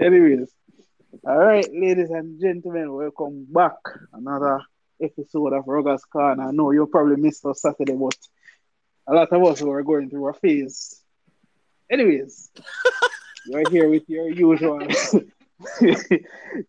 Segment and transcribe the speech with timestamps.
[0.00, 0.50] anyways.
[1.24, 3.76] All right, ladies and gentlemen, welcome back.
[4.12, 4.60] Another
[5.00, 6.48] episode of Ruggers Corner.
[6.48, 8.16] I know you probably missed us Saturday, but
[9.06, 11.02] a lot of us were going through a phase.
[11.90, 12.50] Anyways,
[13.46, 14.80] you're here with your usual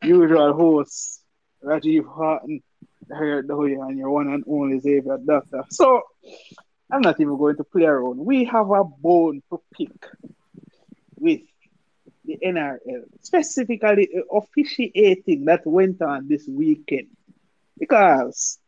[0.04, 1.22] usual host,
[1.64, 2.62] Rajiv Harton,
[3.10, 5.64] and your one and only Xavier Doctor.
[5.70, 6.04] So
[6.92, 8.20] I'm not even going to play around.
[8.20, 10.06] We have a bone to pick
[11.20, 11.42] with
[12.28, 17.08] the NRL, specifically officiating that went on this weekend.
[17.80, 18.60] Because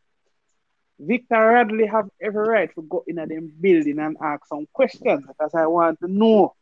[1.00, 5.26] Victor Radley have every right to go in at them building and ask some questions
[5.28, 6.56] because I want to know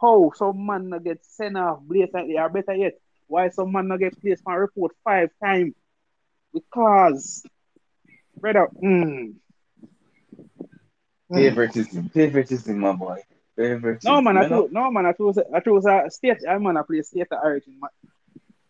[0.00, 3.98] how some man not get sent off blatantly, or better yet, why some man not
[3.98, 5.74] get placed on report five times.
[6.52, 7.42] Because,
[8.40, 9.34] brother, mm,
[11.32, 13.22] favoritism, favoritism, my boy.
[13.58, 14.12] Favoritism.
[14.12, 16.38] No man, I chose, no man, I chose, I chose a state.
[16.48, 17.74] I'm gonna play state of origin.
[17.80, 17.90] Man.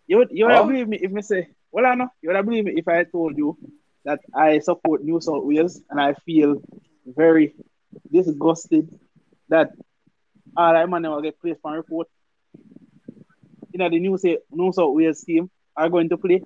[0.07, 0.67] You would, you would oh.
[0.67, 3.37] believe me if me say, well, I know you would believe me if I told
[3.37, 3.59] you
[4.07, 6.63] that I support New South Wales and I feel
[7.05, 7.55] very
[8.11, 8.89] disgusted
[9.51, 9.73] that
[10.57, 12.09] all I man will get placed on report.
[13.71, 16.43] You know the New, say, New South Wales team are going to play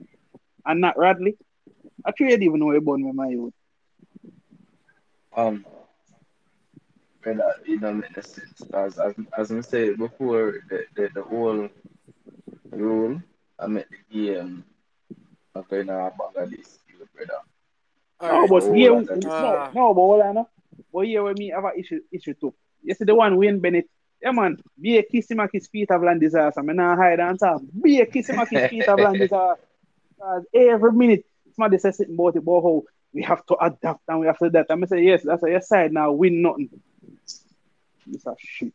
[0.67, 1.37] and not Radley.
[2.05, 3.55] I can't even know about me, my youth.
[5.37, 5.65] Um,
[7.25, 8.63] and uh, you know, make sense.
[8.75, 11.69] As, as, as I said before, the, the, the whole
[12.71, 13.23] rule,
[13.59, 14.65] I mean, the game,
[15.55, 16.79] I'm going to bag this,
[17.15, 17.43] brother.
[18.23, 20.49] No, but yeah, uh, no, no, but hold on, no.
[20.93, 22.55] But here with me have an issue, issue too.
[22.83, 23.89] You see the one Wayne Bennett,
[24.21, 26.55] yeah man, be a kiss him a kiss Peter V'landys ass.
[26.57, 27.63] I'm not hide and talk.
[27.83, 29.33] Be a kiss him a kiss Peter V'landys
[30.23, 30.45] ass.
[30.55, 31.25] Every minute,
[31.57, 34.51] somebody says something about it, about how we have to adapt and we have to
[34.51, 34.67] that.
[34.71, 36.71] I'm say yes, that's a yes side now, win nothing.
[38.11, 38.73] It's a shit.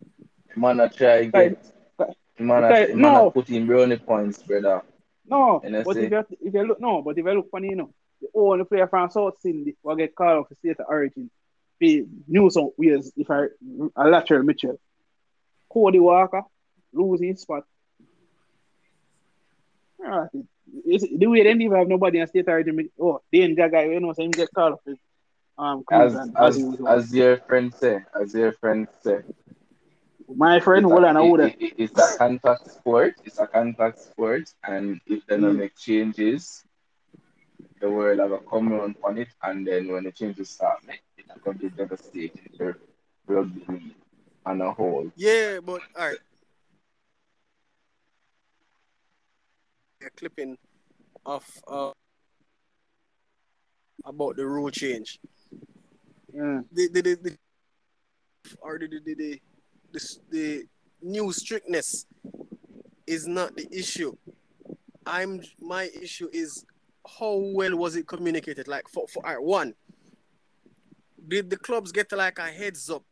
[0.55, 1.57] Man, I try again.
[2.39, 3.31] Man, I, man, no.
[3.31, 4.81] put in brownie points, brother.
[5.25, 7.93] No, but if you, if you look, no, but if you look funny, you know,
[8.21, 11.29] the only player from South Sydney will get called off the state of origin.
[11.79, 13.45] Be New South Wales, if I,
[13.95, 14.79] a Latrell Mitchell.
[15.71, 16.43] Cody Walker,
[16.93, 17.63] losing spot.
[20.03, 20.29] Ah, right.
[20.85, 22.89] It's, the way they didn't even have nobody in state origin.
[22.99, 24.97] Oh, Dane Gagai, you know, so him get called off.
[25.59, 29.21] Um, as, as, as your friend say, as your friend say.
[30.35, 31.53] My friend, hold on, hold on.
[31.59, 33.15] It's a contact sport.
[33.25, 36.63] It's a contact sport, and if they don't make changes,
[37.79, 40.79] the world have a come around on it, and then when the changes start,
[41.17, 42.77] it's going to be devastating for
[43.25, 43.95] rugby league
[44.45, 45.11] on a whole.
[45.15, 46.17] Yeah, but all right.
[50.05, 50.57] A clipping
[51.25, 51.91] of uh,
[54.05, 55.19] about the rule change.
[56.35, 56.63] Mm.
[56.71, 56.87] Yeah.
[56.91, 57.37] The, the, the, the
[58.61, 59.41] or the, the, the,
[59.91, 60.67] the, the
[61.01, 62.05] new strictness
[63.05, 64.15] is not the issue.
[65.05, 66.65] I'm my issue is
[67.19, 68.67] how well was it communicated?
[68.67, 69.73] Like for for right, one,
[71.27, 73.03] did the clubs get like a heads up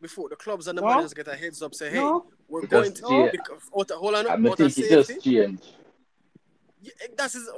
[0.00, 0.88] before the clubs and the no.
[0.88, 1.74] managers get a heads up?
[1.74, 2.26] Say, hey, no.
[2.48, 3.30] we're it going to no.
[3.30, 5.62] because, hold on, I think it just changed.
[6.82, 7.48] Yeah, eh, that's his,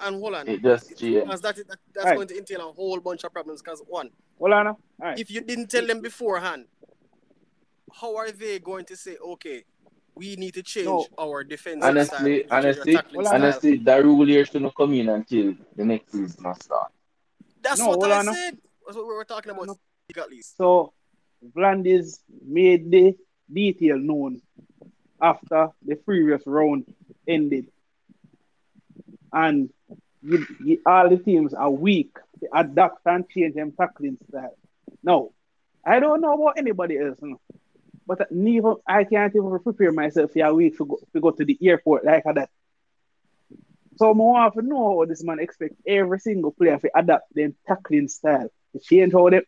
[0.00, 0.48] and hold on.
[0.48, 1.24] It just changed.
[1.24, 2.16] Because that, that, that's right.
[2.16, 3.62] going to entail a whole bunch of problems.
[3.62, 4.76] Because one, hold on.
[4.98, 5.18] Right.
[5.18, 6.66] If you didn't tell them beforehand,
[7.92, 9.64] how are they going to say, okay,
[10.14, 11.06] we need to change no.
[11.18, 11.84] our defense.
[11.84, 16.28] Honestly, style, honestly, honestly, that rule here should not come in until the next season
[16.28, 16.68] starts.
[17.62, 18.58] That's no, what I said.
[18.84, 19.78] That's what we were talking about.
[20.16, 20.56] At least.
[20.58, 20.92] So,
[21.56, 23.14] V'landys made the
[23.50, 24.42] detail known
[25.20, 26.92] after the previous round
[27.26, 27.71] ended,
[29.32, 29.70] and
[30.22, 34.56] you, you, all the teams are weak to adapt and change them tackling style.
[35.02, 35.30] Now,
[35.84, 37.18] I don't know about anybody else.
[37.20, 37.40] No.
[38.06, 41.44] But neither I can't even prepare myself for a week to go, to go to
[41.44, 42.50] the airport like that.
[43.96, 47.54] So I want to know how this man expect every single player to adapt them
[47.66, 48.48] tackling style.
[48.72, 49.42] To change how they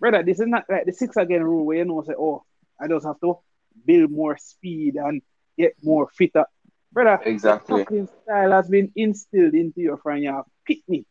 [0.00, 2.44] brother, this is not like the six again rule where you know say, oh,
[2.80, 3.38] I just have to
[3.86, 5.22] build more speed and
[5.56, 6.44] get more fitter.
[6.94, 7.78] Brother, exactly.
[7.78, 10.22] the tackling style has been instilled into your friend.
[10.22, 10.44] You have
[10.86, 11.04] me.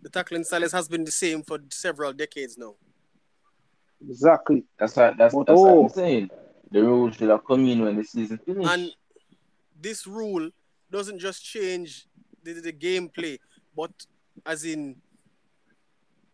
[0.00, 2.76] The tackling style has been the same for several decades now.
[4.08, 4.64] Exactly.
[4.78, 5.74] That's what that's, but, that's oh.
[5.74, 6.30] what I'm saying.
[6.70, 8.70] The rule should have come in when the season finished.
[8.70, 8.90] And
[9.78, 10.50] this rule
[10.90, 12.06] doesn't just change
[12.42, 13.38] the, the, the gameplay,
[13.76, 13.90] but
[14.46, 14.96] as in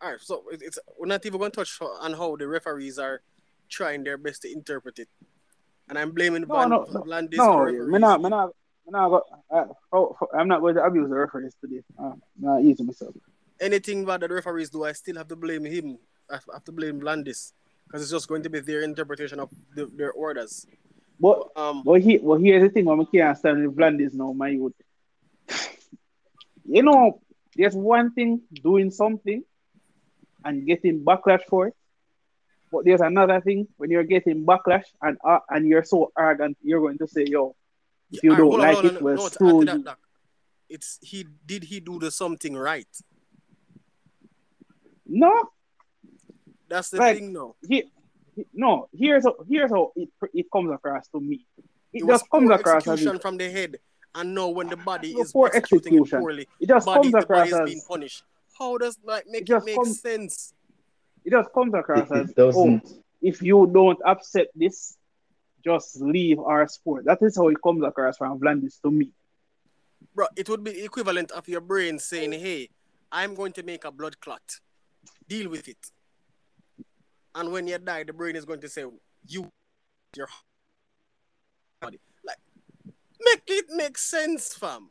[0.01, 3.23] all right, so it's we're not even going to touch on how the referees are
[3.69, 5.09] trying their best to interpret it,
[5.89, 8.51] and I'm blaming no, Van, no, V'landys no, for no, not, me not, me not,
[9.51, 11.83] uh, oh, I'm not going to abuse the referees today.
[11.99, 13.15] Uh, not easy myself.
[13.61, 15.99] Anything that the referees do, I still have to blame him
[16.31, 17.53] I have to blame V'landys
[17.87, 20.67] because it's just going to be their interpretation of the, their orders.
[21.21, 24.49] But Um, but he but here's the thing, I can't stand with V'landys now, my
[24.49, 24.75] youth.
[26.67, 27.21] You know,
[27.55, 29.45] there's one thing doing something
[30.47, 31.75] and getting backlash for it.
[32.73, 36.81] But there's another thing when you're getting backlash and uh, and you're so arrogant, you're
[36.81, 37.55] going to say, yo,
[38.17, 40.75] if you don't like on, it, no, well, no, screw to that, you.
[40.77, 42.87] It's he did he do the something right?
[45.07, 45.51] No,
[46.69, 47.55] That's the Like, thing now.
[47.69, 47.85] he,
[48.35, 51.45] he- no, here's how, here's how it, it comes across to me.
[51.93, 53.77] It, It was just comes poor across as execution from the head,
[54.15, 57.49] and now when the body is poor executing it poorly, it just body, comes across
[57.49, 58.25] is being as punished.
[58.59, 60.55] How does like make It it, just make comes- sense?
[61.25, 62.83] it just comes across It, as oh, doesn't.
[62.87, 64.97] oh, if you don't accept this,
[65.65, 67.05] just leave our sport.
[67.07, 69.11] That is how it comes across from V'landys to me.
[70.15, 72.69] Bro, it would be equivalent of your brain saying, "Hey,
[73.11, 74.61] I'm going to make a blood clot.
[75.29, 75.91] Deal with it."
[77.35, 78.85] And when you die, the brain is going to say,
[79.27, 79.51] "You,
[80.17, 80.29] your
[81.81, 82.39] body." Like,
[83.21, 84.91] make it make sense, fam.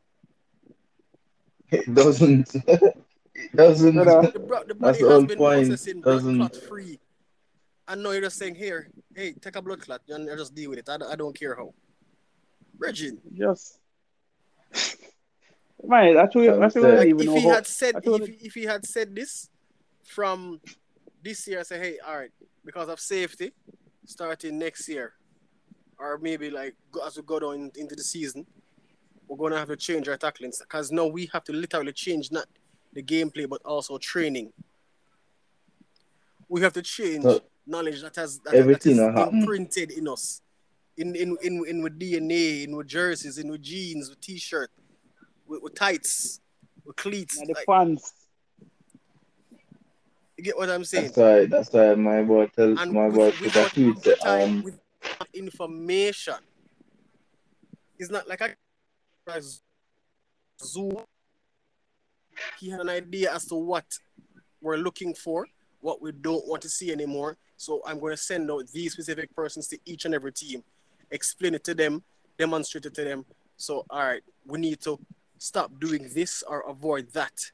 [1.71, 2.53] It doesn't.
[2.65, 3.95] it doesn't.
[3.95, 5.67] The, bro- the That's body the has whole been point.
[5.67, 6.99] processing Doesn't- clot free.
[7.93, 10.71] And now you're just saying, "Here, hey, take a blood clot and I just deal
[10.71, 10.89] with it.
[10.89, 11.75] I, don't- I don't care how."
[12.79, 13.77] Reggie, Yes.
[15.83, 18.47] man, actually, So, actually, so- I don't like if he had said I if, he-
[18.47, 19.47] if he had said this
[20.05, 20.59] from
[21.21, 22.31] this year, I say, hey, all right,
[22.65, 23.53] because of safety,
[24.05, 25.13] starting next year,
[25.99, 26.73] or maybe like
[27.05, 28.47] as we go down into the season,
[29.27, 32.47] we're gonna have to change our tackling because now we have to literally change not
[32.93, 34.51] the gameplay but also training.
[36.49, 40.07] We have to change So, knowledge that has that, everything that will is imprinted in
[40.07, 40.41] us.
[40.97, 44.69] In in in in with DNA, in with jerseys, in with jeans, with t-shirt,
[45.47, 46.39] with, with tights,
[46.85, 47.39] with cleats.
[47.39, 48.13] Now the Like, fans,
[50.37, 51.05] you get what I'm saying?
[51.05, 51.45] That's why.
[51.45, 54.25] That's why my boy tells And my boy put a without tweet.
[54.25, 54.79] Um, with
[55.33, 56.35] information,
[57.97, 58.55] it's not like I
[60.61, 60.97] Zoom.
[62.59, 63.85] He had an idea as to what
[64.61, 65.47] we're looking for,
[65.81, 67.37] what we don't want to see anymore.
[67.63, 70.63] So I'm going to send out these specific persons to each and every team,
[71.11, 72.03] explain it to them,
[72.37, 73.25] demonstrate it to them.
[73.55, 74.99] So, all right, we need to
[75.37, 77.51] stop doing this or avoid that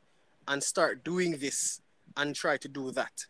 [0.47, 1.81] and start doing this
[2.17, 3.27] and try to do that.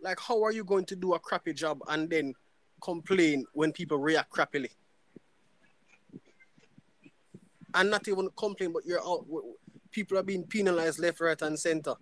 [0.00, 2.32] Like, how are you going to do a crappy job and then
[2.80, 4.70] complain when people react crappily?
[7.74, 9.26] And not even complain, but you're out.
[9.90, 11.96] People are being penalized left, right, and center.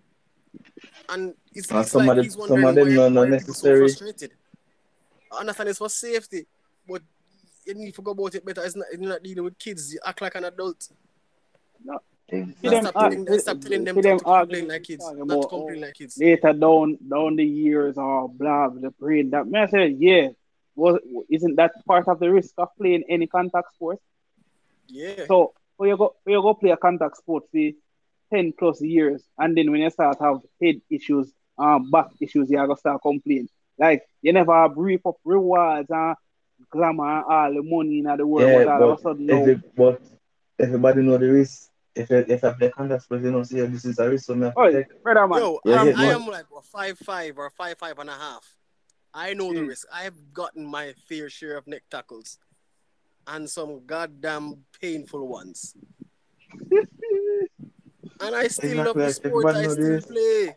[1.09, 3.11] And it's, And it's some like of the- he's some wondering of them why, not-
[3.13, 3.79] not why people so necessary.
[3.79, 4.31] frustrated.
[5.31, 6.45] I understand it's for safety,
[6.87, 7.01] but
[7.65, 8.63] you need to go about it better.
[8.63, 9.93] It's not, you're not dealing with kids.
[9.93, 10.81] You act like an adult.
[12.27, 12.69] See exactly.
[12.69, 15.03] them Stop arg- telling them, stop telling them see to, them to complain like kids,
[15.05, 16.17] talking not to about, complain oh, like kids.
[16.17, 20.29] later down down the years or blah the brain that man said yeah
[20.75, 20.99] was
[21.29, 23.99] isn't that part of the risk of playing any contact sport
[24.87, 25.25] Yeah.
[25.27, 27.57] so when you go when you go play a contact sport for
[28.35, 32.57] 10 plus years and then when you start have head issues um back issues you
[32.57, 33.47] are gonna start complaining
[33.79, 36.15] like you never reap up rewards and
[36.69, 39.25] glamour and all the money in the world Yeah, but all of a but, sudden
[39.25, 40.01] now every, but
[40.59, 41.69] everybody know the risk.
[41.95, 44.35] If I, if I play contact sport, you know, see, this is a risk, so
[44.35, 45.01] me have oh take.
[45.03, 48.09] brother man Yo, Yeah, I'm, I am like a five five or five five and
[48.09, 48.55] a half.
[49.13, 49.69] I know the Mm.
[49.69, 49.87] risk.
[49.93, 52.37] I've gotten my fair share of neck tackles,
[53.27, 55.75] and some goddamn painful ones.
[58.21, 59.45] and I still love Exactly, the sport.
[59.55, 60.05] I know still this.
[60.05, 60.55] play.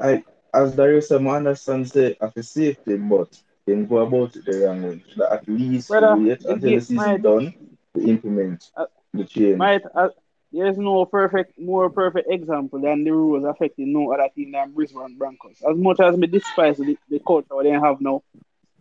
[0.00, 4.44] I, as Darius said, I understand say of a safety, but then go about it
[4.46, 5.04] the wrong way.
[5.16, 7.54] That at least Brother, wait until the get- season my- done
[7.94, 9.56] to implement Uh, the change.
[9.58, 10.08] Might uh,
[10.52, 15.16] there's no perfect, more perfect example than the rules affecting no other team than Brisbane
[15.16, 15.62] Broncos.
[15.68, 18.22] As much as me despise the, the culture they have now,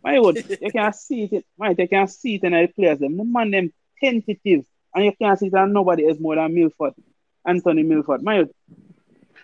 [0.04, 1.46] my God, you can see it.
[1.58, 3.00] Might you can see it in the players.
[3.00, 6.56] Them, the man them tentative, and you can't see it on nobody else more than
[6.56, 6.94] Milford,
[7.50, 8.24] Anthony Milford.
[8.24, 8.46] My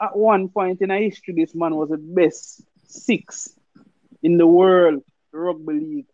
[0.02, 3.58] at one point in our history, this man was the best six
[4.22, 6.08] in the world rugby league.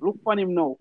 [0.00, 0.76] Look on him now.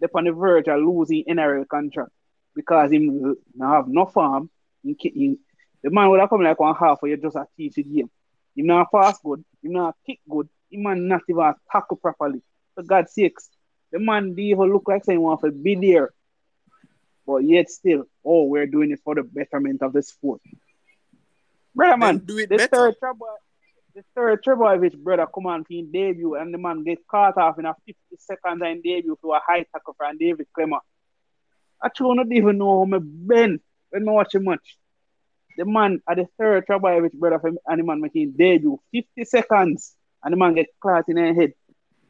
[0.00, 2.10] They're on the verge of losing NRL contract
[2.54, 4.50] because him now have no farm.
[4.82, 5.36] He, he,
[5.82, 8.10] the man would have come like one half for you just a teach the game.
[8.56, 12.42] Him not fast good, him not kick good, him man not even tackle properly.
[12.74, 13.50] For God's sakes,
[13.92, 16.12] the man do even look like someone for be there.
[17.26, 20.40] But yet still, oh, we're doing it for the betterment of the sport.
[21.74, 22.68] Brother man, do it the better.
[22.68, 23.26] third trouble,
[23.94, 27.66] the third Trbojevic brother come on his debut and the man get caught off in
[27.66, 30.80] a 50 seconds in debut to a high tackle from David Klemmer.
[31.84, 33.60] Actually, I don't even know how me been
[33.90, 34.78] when I watch him much.
[35.56, 39.94] The man at the third Trbojevic brother for and the man making debut 50 seconds
[40.22, 41.52] and the man get caught in the head.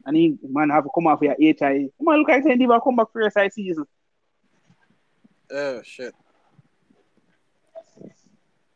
[0.05, 1.89] And he man have to come off with your HI.
[1.99, 3.85] Man look like he will come back for side season.
[5.53, 6.13] Oh shit.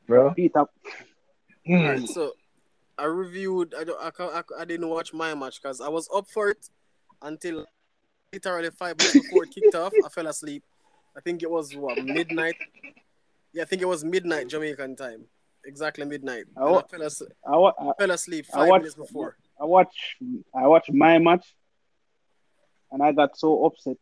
[0.05, 0.31] bro.
[0.31, 0.71] Beat up.
[1.69, 2.31] Alright, so
[2.97, 3.73] I reviewed.
[3.77, 4.01] I don't.
[4.01, 6.69] I, can't, I, I didn't watch my match because I was up for it
[7.21, 7.65] until
[8.31, 9.91] literally five minutes before it kicked off.
[10.05, 10.63] I fell asleep.
[11.15, 12.55] I think it was what midnight.
[13.53, 15.25] Yeah, I think it was midnight Jamaican time.
[15.65, 16.45] Exactly midnight.
[16.55, 19.35] I And I fell, as, I, wa- I, fell asleep I five watched- minutes before.
[19.59, 20.15] I watch
[20.55, 21.45] I watched my match
[22.91, 23.97] and I got so upset.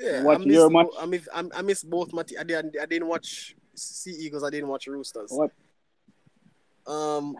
[0.00, 1.02] Yeah, Watch I your missed, match.
[1.02, 2.12] I missed, I, missed both.
[2.12, 2.74] Mati- I didn't.
[2.80, 4.42] I didn't watch Sea Eagles.
[4.42, 5.30] I didn't watch Roosters.
[5.30, 5.50] What
[6.90, 7.36] Um,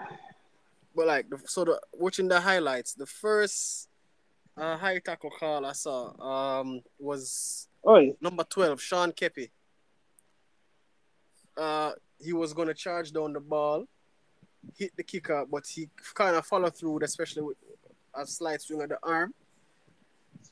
[0.95, 3.89] but like, the, so the watching the highlights, the first
[4.59, 6.13] uh, high tackle call I saw
[6.61, 9.51] um was Oi, number twelve, Sean Keppie.
[11.57, 13.87] Uh, he was gonna charge down the ball,
[14.77, 17.57] hit the kicker, but he kind of followed through, especially with
[18.15, 19.33] a slight swing of the arm.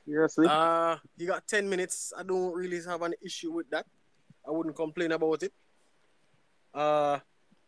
[0.09, 0.47] Seriously?
[0.49, 2.13] Uh, he got 10 minutes.
[2.17, 3.87] I don't really have an issue with that.
[4.47, 5.53] I wouldn't complain about it.
[6.73, 7.19] Uh,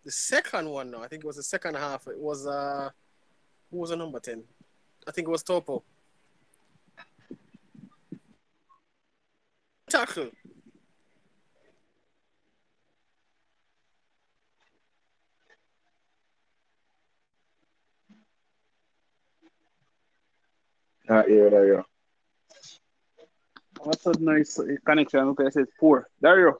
[0.04, 2.06] the second one, now, I think it was the second half.
[2.06, 2.90] It was, uh,
[3.70, 4.42] who was the number 10?
[5.06, 5.82] I think it was Topo.
[9.88, 10.30] Tackle.
[21.08, 21.84] Not here, there you
[23.82, 25.20] What's a nice connection?
[25.20, 26.06] Okay, I said poor.
[26.22, 26.58] Dario.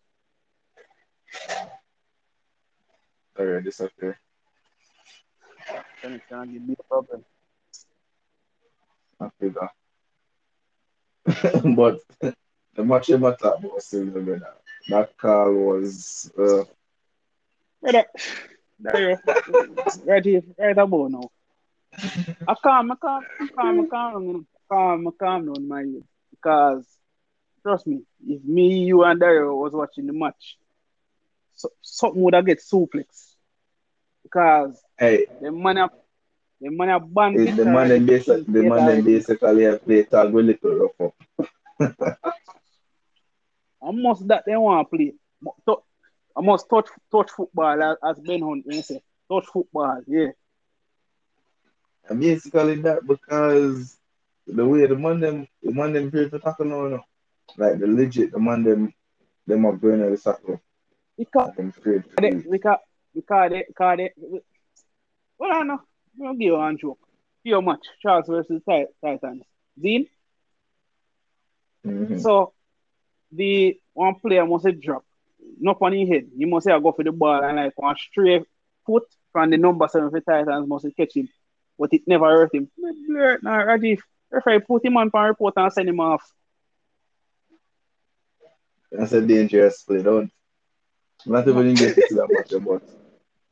[3.36, 4.18] There, disappear.
[6.02, 7.24] Connection give me a problem.
[9.20, 9.68] I figure.
[11.76, 12.00] but
[12.74, 14.54] the match I'm talking about was still the better.
[14.88, 16.64] That call was uh,
[17.82, 18.04] Brother,
[18.82, 19.18] Dario.
[20.06, 21.30] right here, right about now.
[22.48, 24.44] I calm, I calm, I calm, I calm, you know.
[24.70, 26.02] calm, I calm down my head.
[26.30, 26.86] Because
[27.62, 30.59] trust me, if me, you, and Dario was watching the match,
[31.55, 33.35] so, something would have get suplex.
[34.23, 35.93] Because hey, the man up,
[36.61, 40.33] the up band it, the man them basically the man them basically have played tag
[40.33, 41.12] with little rough.
[43.83, 43.90] I
[44.26, 45.14] that they want to play.
[46.37, 50.00] I must touch touch football as, as Ben Hunt say touch football.
[50.07, 50.29] Yeah,
[52.09, 53.97] And basically that because
[54.47, 57.05] the way the man them the man them play for tackle now, no.
[57.61, 58.95] Like the legit the man them
[59.47, 60.61] them are at the tackle.
[61.19, 62.50] because I'm afraid they, do it.
[62.50, 62.79] because
[63.14, 64.12] because they, because they,
[65.38, 65.83] well I know.
[66.19, 66.99] I'm gonna give you one joke.
[67.45, 69.43] Your match, Charles versus Titans.
[69.79, 70.07] Dean.
[71.87, 72.21] Mhm.
[72.23, 72.55] So
[73.31, 75.05] the one player must have drop.
[75.59, 76.31] Not on his head.
[76.35, 78.45] He must have go for the ball and like one straight
[78.87, 81.29] foot from the number seven for Titans must have catch him.
[81.79, 82.71] But it never hurt him.
[82.79, 84.00] Nah, Rajiv,
[84.31, 86.23] referee put him on for report and send him off.
[88.92, 90.30] That's a dangerous play, don't
[91.26, 92.82] not even get to see that much about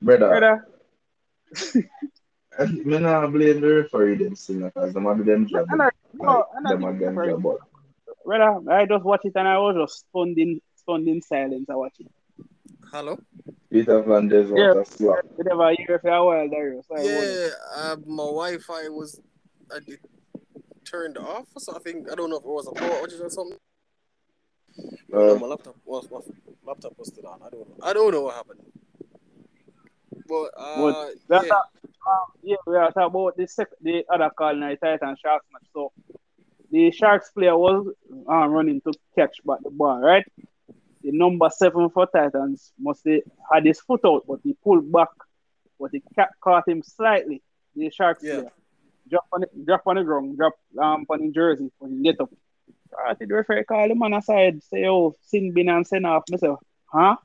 [0.00, 0.28] brother.
[0.28, 0.66] Brother,
[2.58, 5.66] I me not blame the referee them still because them have them job.
[5.70, 7.42] and I, no, Like, and I them have them job.
[7.42, 7.56] But
[8.24, 11.66] brother, I just watch it and I was just stunned in, stunned in silence.
[11.70, 12.06] I watch it.
[12.90, 13.18] Hello?
[13.70, 14.72] Peter Van Des Yeah.
[14.72, 15.18] was a slap.
[15.36, 16.80] We never hear for a while there.
[16.88, 17.02] So I.
[17.02, 19.20] Yeah, uh, my Wi-Fi was
[19.74, 20.00] I did,
[20.84, 23.28] turned off so I think I don't know if it was a power outage or
[23.28, 23.58] something.
[25.08, 26.20] No, Uh, my laptop was my
[26.66, 27.40] laptop was still on.
[27.42, 27.76] I don't know.
[27.82, 28.60] I don't know what happened.
[30.28, 31.54] But uh, But that's yeah,
[32.06, 35.46] Um, yeah, we are talking about the sec- the other call in the Titan Sharks
[35.52, 35.66] match.
[35.72, 35.92] So
[36.70, 37.86] the Sharks player was
[38.28, 40.24] um, running to catch back the ball, right?
[41.02, 43.20] The number seven for Titans must have
[43.52, 45.08] had his foot out, but he pulled back,
[45.80, 47.42] but the cat caught him slightly.
[47.74, 48.40] The Sharks Yeah.
[48.40, 48.52] player
[49.08, 52.20] drop on the, drop on the ground, drop um on the jersey when he get
[52.20, 52.30] up.
[53.06, 56.24] I think the referee call him on aside, say, "Oh, sin bin and send off."
[56.30, 57.16] Myself, huh?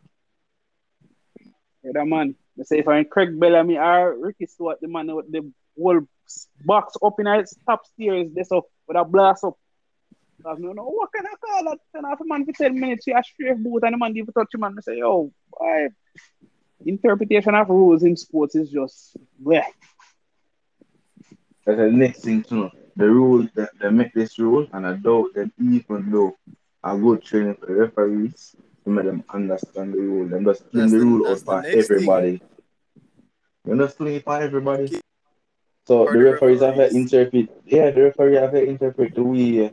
[1.84, 2.36] Yeah, that man.
[2.60, 6.02] I say if I'm Craig Bellamy or Ricky Stuart, the man with the whole
[6.66, 9.58] box up in his top stairs, this up with a blast up.
[10.46, 11.80] I don't know what can I call that?
[11.96, 14.34] Turn off a man for 10 minutes, you a straight boot and the man give
[14.34, 15.88] touch him and I say, yo, boy,
[16.86, 19.64] interpretation of rules in sports is just bleh.
[21.66, 22.72] that's the next thing to know.
[22.96, 26.36] The rule that they make this rule, and I doubt that even though
[26.84, 30.28] I good training for the referees to make them understand the rule.
[30.28, 31.80] Them just the the- rule out for thing.
[31.80, 32.42] everybody.
[33.66, 35.00] You just fling it for everybody.
[35.86, 37.50] So the the referees have to interpret.
[37.66, 39.70] Yeah, the referee have to interpret the way uh,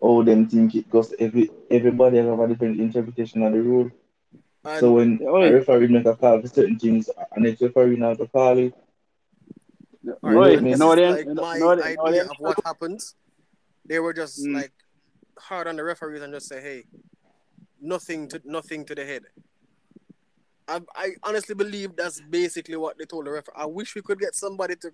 [0.00, 1.12] how them think it goes.
[1.18, 3.90] Every everybody have a different interpretation of the rule.
[4.64, 8.18] and So when a referee make a call for certain things, and it's referee not
[8.18, 8.74] to call it,
[10.22, 12.22] Right, and you this know is them- like my you know them- you know idea
[12.24, 13.14] them- of what happens.
[13.86, 14.54] They were just Mm.
[14.54, 14.72] like
[15.38, 16.84] hard on the referees and just say, "Hey,
[17.80, 19.22] nothing to nothing to the head."
[20.68, 23.54] I, I honestly believe that's basically what they told the referee.
[23.56, 24.92] I wish we could get somebody to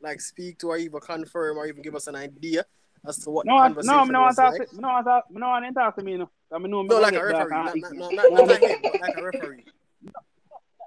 [0.00, 2.64] like speak to or even confirm or even give us an idea
[3.06, 4.52] as to what No, the I- conversation no, me no want was talk.
[4.58, 4.68] like.
[4.70, 5.30] to- me no want talk.
[5.30, 6.16] me no want to talk to me.
[6.16, 8.12] No, I mean, no, me No, go like get a dark referee, and not, ignore.
[8.12, 9.64] not, not, not, not a head, but like a referee.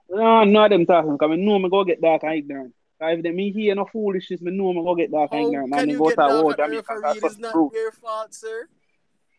[0.08, 1.14] No, no, them talking.
[1.14, 2.74] Because I know me go get dark and ignorant.
[3.02, 5.74] If them me hear no foolishness, me know me go get dark and How ignorant.
[5.74, 6.86] can you go get to a dark war at the Jamaican.
[6.88, 7.02] referee?
[7.04, 8.68] That's It what's is not your fault, sir.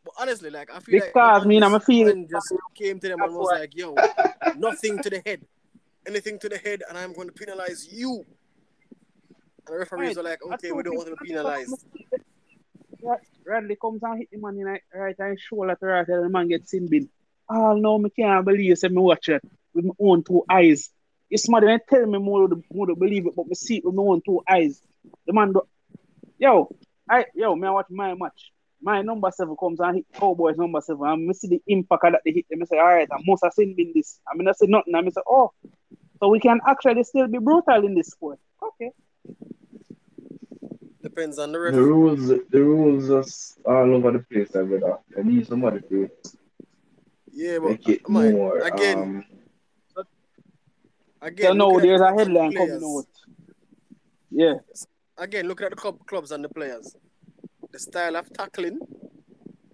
[0.04, 1.08] But honestly, like I feel like.
[1.14, 3.96] Because like me, I'm a feel- man just came to them and was like, "Yo,
[4.56, 5.40] nothing to the head,
[6.06, 8.24] anything to the head, and I'm going to penalize you."
[9.66, 10.16] And the referees Right.
[10.16, 11.86] were like, "Okay, we don't want to be penalized."
[13.02, 16.24] Right, Radley comes and hit the man in the right hand shoulder to right, and
[16.24, 17.08] the man gets sin bin.
[17.48, 19.42] Oh no, me can't believe you said me watch it
[19.74, 20.90] with my own two eyes.
[21.30, 23.84] If somebody may tell me more to, more to believe it, but me see it
[23.84, 24.80] with my own two eyes.
[25.26, 25.62] The man do
[26.38, 26.68] Yo,
[27.08, 28.52] I yo, me I watch my match.
[28.80, 32.12] My number seven comes and hit Cowboys number seven, and me see the impact of
[32.12, 32.60] that they hit them.
[32.62, 34.20] I say, all right, I must have seen bin this.
[34.30, 34.94] I mean, I say nothing.
[34.94, 35.52] I mean, say, oh,
[36.20, 38.38] so we can actually still be brutal in this sport.
[38.62, 38.90] Okay.
[41.02, 41.84] Depends on the The referee.
[41.84, 43.24] rules, the rules are
[43.74, 44.98] all over the place, I brother.
[45.18, 46.10] I need somebody to
[47.32, 48.58] Yeah, but make it man, more.
[48.58, 49.24] again, um,
[51.22, 53.06] again, So now looking at there's the a clubs and the headline players- coming out.
[54.30, 54.54] Yeah.
[55.18, 56.94] Again, looking at the club, clubs and the players,
[57.72, 58.78] the style of tackling.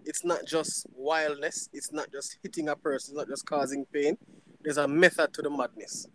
[0.04, 1.68] It's not just wildness.
[1.72, 3.12] It's not just hitting a person.
[3.12, 4.16] It's not just causing pain.
[4.62, 6.06] There's a method to the madness.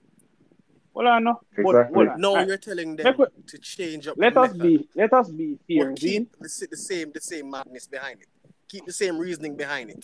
[0.94, 1.40] Well, I know.
[1.58, 2.06] Exactly.
[2.06, 2.20] hold.
[2.20, 2.48] No, Alright.
[2.48, 4.16] you're telling them Let to change up.
[4.18, 5.90] Let the us method, be let us be fair.
[5.92, 6.00] but Zine.
[6.00, 8.28] keep the, the same the same madness behind it.
[8.68, 10.04] Keep the same reasoning behind it.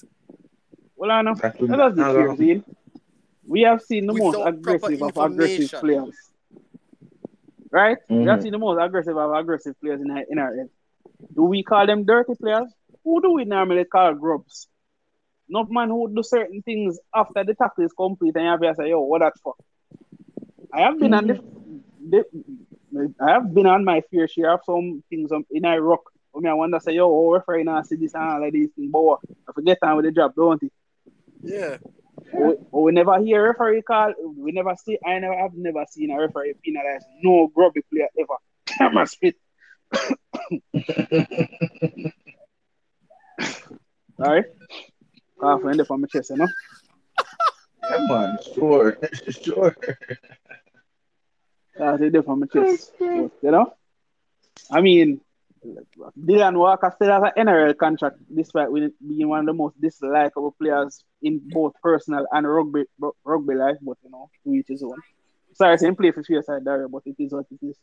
[0.95, 1.33] Well, I know.
[1.35, 2.63] that Let us be now, fair, Zine.
[3.47, 6.15] We have seen the most Without proper aggressive of aggressive players.
[7.71, 7.97] Right?
[8.09, 8.43] We have Mhm.
[8.43, 10.69] seen the most aggressive of aggressive players in our, in our head.
[11.35, 12.71] Do we call them dirty players?
[13.03, 14.67] Who do we normally call grubs?
[15.49, 18.75] Not man who do certain things after the tackle is complete and you have to
[18.75, 19.55] say, yo, what that for?
[20.71, 21.43] I have been on the,
[22.09, 22.25] the
[23.19, 26.01] I have been on my fair share of some things in Iraq.
[26.35, 28.69] I mean, I wonder say, yo, oh, referee now see this and all of these
[28.71, 29.17] things, but?
[29.47, 30.71] I forget time with the job, don't it?
[31.43, 31.77] Yeah.
[32.33, 34.13] We, we never hear a referee call.
[34.37, 34.97] We never see.
[35.05, 38.35] I never have never seen a referee penalize no grubby player ever.
[38.65, 39.35] Camera spit.
[44.19, 44.45] All right.
[45.39, 46.47] Cough end up on my chest, you know.
[47.89, 48.97] Yeah, man, sure,
[49.43, 49.75] sure.
[51.79, 52.93] End up on my chest.
[52.99, 53.73] You know.
[54.71, 55.19] I mean,
[56.19, 61.03] Dylan Walker still has an NRL contract, despite being one of the most dislikable players
[61.21, 62.83] in both personal and rugby
[63.23, 63.77] rugby life.
[63.81, 64.95] But you know, to each his own.
[65.53, 67.77] Sorry, I didn't play for Suicide Diary, but it is what it is.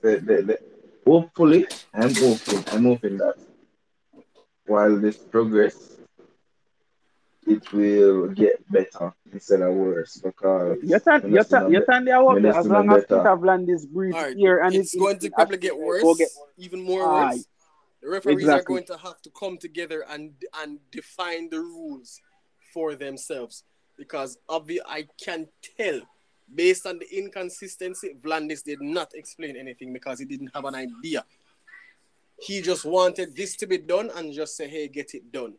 [0.00, 0.58] The, the,
[1.06, 3.34] hopefully, I'm hoping, I'm hoping that
[4.66, 5.96] while this progress,
[7.46, 12.16] it will get better instead of worse because You turn, you turn, you turn there
[12.16, 13.18] out When there it's as long as better.
[13.22, 16.28] Peter V'landys breathes Alright, here and it's it- going to probably get go worse, get-
[16.58, 17.34] even more Aye.
[17.34, 17.46] worse.
[18.02, 18.60] The referees Exactly.
[18.60, 22.20] are going to have to come together and and define the rules
[22.72, 23.64] for themselves
[23.96, 26.00] because obvi- I can tell
[26.54, 31.24] based on the inconsistency, V'landys did not explain anything because he didn't have an idea.
[32.40, 35.54] He just wanted this to be done and just say, "Hey, get it done."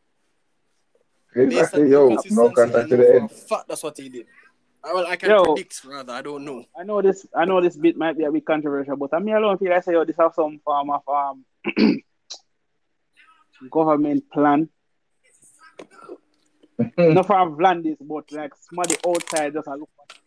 [1.33, 3.31] Based Exactly, yo, no contact to the for a end.
[3.31, 4.25] fact that's what he did.
[4.83, 5.43] Well, I can Yo.
[5.43, 6.13] predict rather.
[6.13, 6.63] I don't know.
[6.77, 7.25] I know this.
[7.35, 9.73] I know this bit might be a bit controversial, but I mean, I don't feel
[9.73, 11.45] I say, oh, this have some form of um
[13.71, 14.69] government plan.
[16.97, 19.89] Not from V'landys, but like somebody outside just a look.
[20.09, 20.17] At,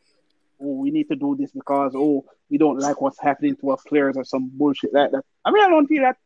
[0.60, 3.78] oh, we need to do this because oh, we don't like what's happening to our
[3.86, 5.24] players or some bullshit like that.
[5.44, 6.16] I mean, I don't feel that.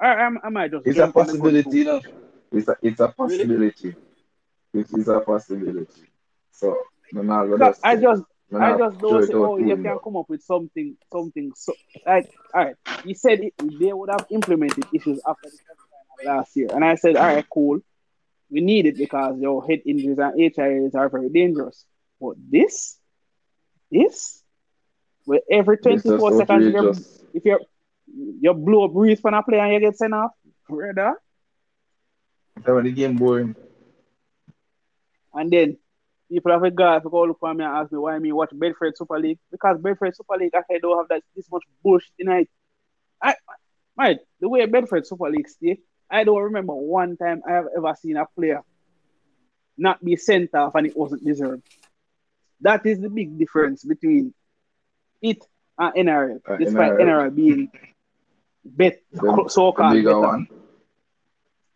[0.00, 0.86] I, I, I might just.
[0.86, 2.00] It's a jump on the gun possibility, too.
[2.50, 3.94] It's a, it's a possibility.
[4.74, 6.02] It is a possibility.
[6.52, 6.76] So,
[7.12, 9.98] no, no, no, Because I just no, I just throw don't say, oh, you can
[10.02, 11.52] come up with something, something.
[11.54, 11.74] So,
[12.06, 16.68] like, all right, he said it, they would have implemented issues after the last year,
[16.72, 17.80] and I said, all right, cool,
[18.50, 21.84] we need it because your head injuries and HIAs are very dangerous.
[22.20, 22.98] But this,
[23.90, 24.42] this,
[25.24, 27.22] where every 24 seconds, you're, outrageous.
[27.34, 27.60] if you're
[28.40, 30.30] you blow a breeze from a player and you get sent off,
[30.68, 31.14] brother,
[32.56, 33.54] That's why the game boring.
[35.38, 35.76] And then
[36.30, 38.50] people have a guy to go look for me and ask me why me watch
[38.50, 39.38] Betfred Super League.
[39.50, 42.48] Because Betfred Super League actually don't have that this much bullshit in it.
[43.22, 43.34] I
[43.96, 45.78] right, the way Betfred Super League stay,
[46.10, 48.62] I don't remember one time I have ever seen a player
[49.76, 51.62] not be sent off and it wasn't deserved.
[52.62, 54.34] That is the big difference between
[55.22, 55.44] it
[55.78, 57.30] and NRL, Uh, despite NRL.
[57.30, 57.70] NRL being
[58.64, 59.00] bet
[59.48, 60.18] so called better.
[60.20, 60.48] one.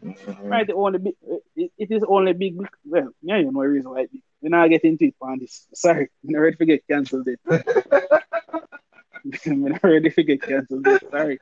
[0.02, 0.50] Mhm.
[0.50, 1.14] Right, the only big,
[1.54, 2.56] it, it is only big.
[2.84, 4.00] Well, yeah, you know the reason why.
[4.02, 4.22] It big.
[4.40, 5.68] We not get into it on this.
[5.74, 7.28] Sorry, I'm ready to get cancelled.
[7.28, 7.40] It.
[9.46, 10.86] I'm not ready to get cancelled.
[10.88, 11.10] It.
[11.10, 11.38] Sorry.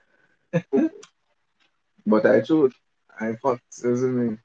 [2.06, 2.72] But I should.
[3.18, 4.36] I thought, isn't me?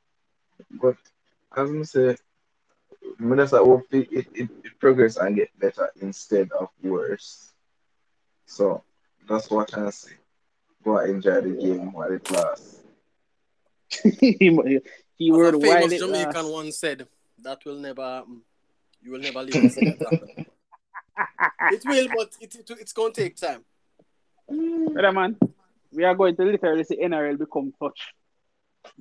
[0.72, 0.98] But
[1.56, 2.16] as I say,
[3.20, 7.52] I just hope it, it, it, it progress and get better instead of worse.
[8.46, 8.84] So
[9.28, 10.14] that's what I say.
[10.84, 12.75] Go enjoy the game while it lasts.
[15.18, 16.52] Keyword As a while famous it Jamaican lasts.
[16.52, 17.08] once said,
[17.44, 18.42] that will never happen.
[19.02, 20.30] You will never live to that happen.
[21.72, 23.64] It will, but it, it, it's going to take time.
[24.48, 25.38] Brother man,
[25.92, 28.14] we are going to literally see NRL become touch.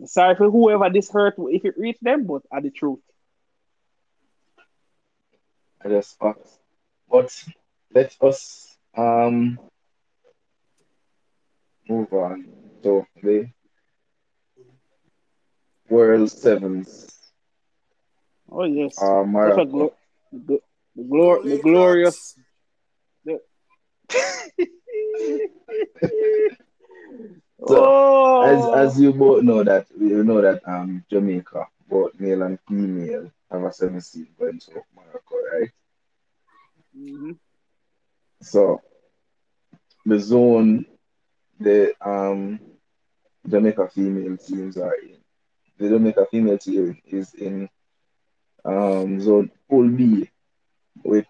[0.07, 3.01] Sorry for whoever this hurt if it reached them, but are the truth.
[5.85, 6.59] I just facts.
[7.11, 7.45] But
[7.95, 9.59] let us um
[11.89, 12.47] move on
[12.83, 13.51] to the
[15.95, 17.07] World Sevens
[18.51, 18.99] Oh yes.
[19.01, 19.23] uh,
[19.65, 19.95] glo-
[20.33, 20.61] the,
[20.97, 22.37] the, glor- the glorious.
[27.61, 32.59] oh, As as you both know that you know that um Jamaica, both male and
[32.69, 35.71] female, have a seven seed going to Morocco, right?
[36.97, 37.37] Mhm.
[38.43, 38.83] So
[40.05, 40.87] the zone
[41.59, 42.61] the um
[43.49, 45.17] Jamaica female teams are in.
[45.79, 47.69] The a female team is in
[48.65, 50.31] um zone pool B
[51.03, 51.27] with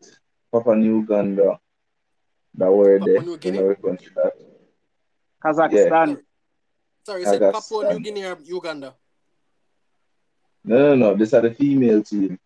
[0.52, 1.58] Papua New Uganda
[2.54, 3.58] that were Papua there New in Guinea?
[3.58, 4.32] our country that
[5.42, 6.20] Kazakhstan.
[7.06, 7.52] Sorry, you said Kazakhstan.
[7.52, 8.94] Papua New Guinea or Uganda?
[10.64, 12.38] no no no these are the female team.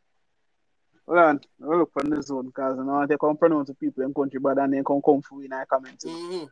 [1.06, 4.04] Hold on, I'll look from the zone because you know they come pronounce the people
[4.04, 6.04] in country, but then they come come through in our comments.
[6.06, 6.44] hmm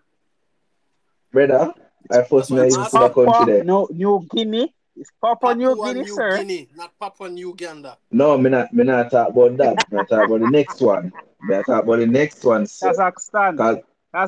[1.33, 1.75] Brother,
[2.11, 3.01] I first That's what know I'm you asking.
[3.01, 3.65] the country there.
[3.65, 4.75] no, New Guinea.
[4.97, 6.33] It's Papua New Guinea, New sir.
[6.33, 7.99] Guinea, not Papua New Uganda.
[8.11, 9.79] No, me not me not talk about that.
[9.91, 11.13] Me talk about the next one.
[11.43, 12.95] Me talk about the next one, sir.
[12.95, 13.57] Kazakhstan.
[13.57, 13.79] Cause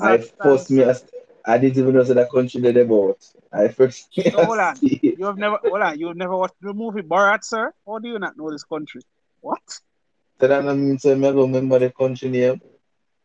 [0.01, 0.29] I Kazakhstan.
[0.43, 1.05] first me as-
[1.47, 3.19] I didn't even know that country they about.
[3.53, 4.81] I first So hold on.
[4.81, 5.17] see.
[5.17, 7.73] You have never hold on, you've never watched the movie Borat, sir?
[7.87, 9.03] How do you not know this country?
[9.41, 9.61] What?
[10.41, 12.61] So that means I never remember the country name.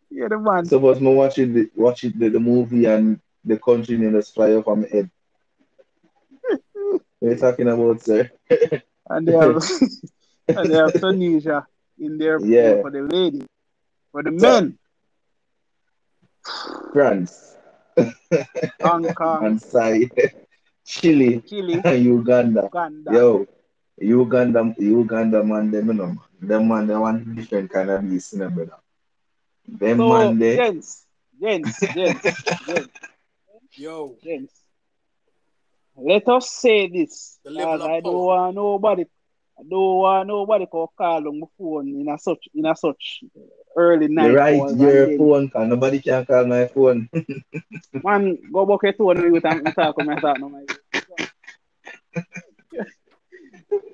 [0.10, 0.72] You're the man.
[0.72, 4.34] Suppose me watch it the, watch it the, the movie and the country name just
[4.34, 5.10] fly off my head.
[7.24, 8.32] You talking about, uh, sir?
[9.10, 9.58] and they have
[10.56, 11.68] and they have Tunisia
[12.00, 12.82] in there Yeah.
[12.82, 13.46] for the lady.
[14.12, 14.78] For the men,
[16.94, 17.56] France
[18.82, 20.12] Hong Kong, and side
[20.86, 22.70] Chile Chile, and Uganda.
[22.72, 23.16] Uganda.
[23.16, 23.46] Yo,
[24.00, 28.40] Uganda, Uganda man, them you know, them man, they want different kind of beast, you
[28.40, 28.78] know, brother.
[29.68, 31.06] Them So, man, they, gents,
[31.40, 33.00] gents, gents, gents,
[33.76, 34.63] Yo, gents.
[35.96, 37.40] Let us say this.
[37.44, 38.26] The level of I don't power.
[38.26, 39.06] want nobody
[39.60, 43.24] I don't want nobody to call on my phone in a such in a such
[43.78, 44.32] early night.
[44.32, 47.10] you right your then- phone, cause nobody can call my phone.
[48.04, 50.66] Man, go back your phone with and talk with me talk no man.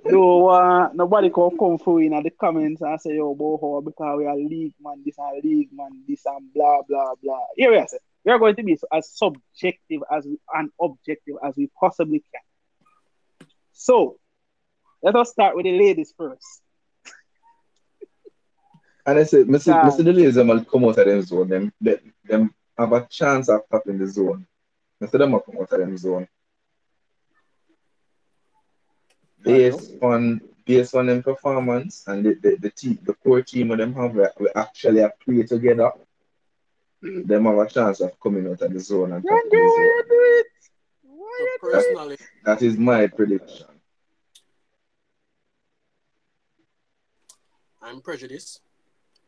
[0.05, 4.25] No, uh, nobody can come through in the comments and say, yo, boho, because we
[4.25, 7.39] are league man, this and league man, this and blah, blah, blah.
[7.55, 7.99] Here we are, sir.
[8.29, 13.47] We are going to be as subjective as we, and objective as we possibly can.
[13.73, 14.19] So,
[15.01, 16.61] let us start with the ladies first.
[19.03, 19.81] And I said, Mr.
[19.81, 20.03] Mr.
[20.03, 21.49] the ladies will come out of them zone.
[21.49, 24.45] Them, them, them have a chance of tapping the zone.
[25.01, 25.17] Mr.
[25.17, 26.27] them will come out of them zone.
[29.41, 33.79] Based on based on them performance and the, the, the team the core team of
[33.79, 35.91] them have we, we actually have played together.
[37.01, 39.81] Them have a chance of coming out of the zone and You tapping do the
[39.99, 40.47] it, do it.
[41.03, 42.19] Why you do it?
[42.43, 43.67] That is my prediction.
[47.81, 48.62] I'm prejudiced.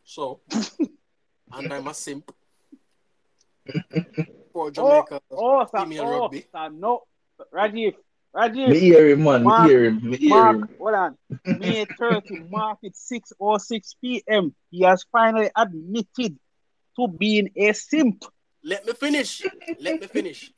[0.03, 0.41] So,
[1.53, 2.31] and I'm a simp
[4.51, 6.45] for oh, Jamaica Oh, sir, female oh, rugby.
[6.53, 7.03] sir, no.
[7.53, 7.95] Rajiv,
[8.35, 8.69] Rajiv.
[8.69, 9.45] Me hear him, man.
[9.45, 10.09] Me hear him.
[10.09, 10.69] Me hear Mark, him.
[10.77, 11.17] hold on.
[11.59, 14.53] May 30, mark it 6 or 6 p.m.
[14.69, 16.37] He has finally admitted
[16.97, 18.25] to being a simp.
[18.63, 19.41] Let me finish.
[19.79, 20.51] Let me finish.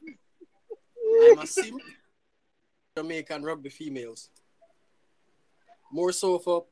[1.32, 1.82] I'm a simp.
[2.98, 4.30] Jamaican rugby females.
[5.92, 6.66] More so for.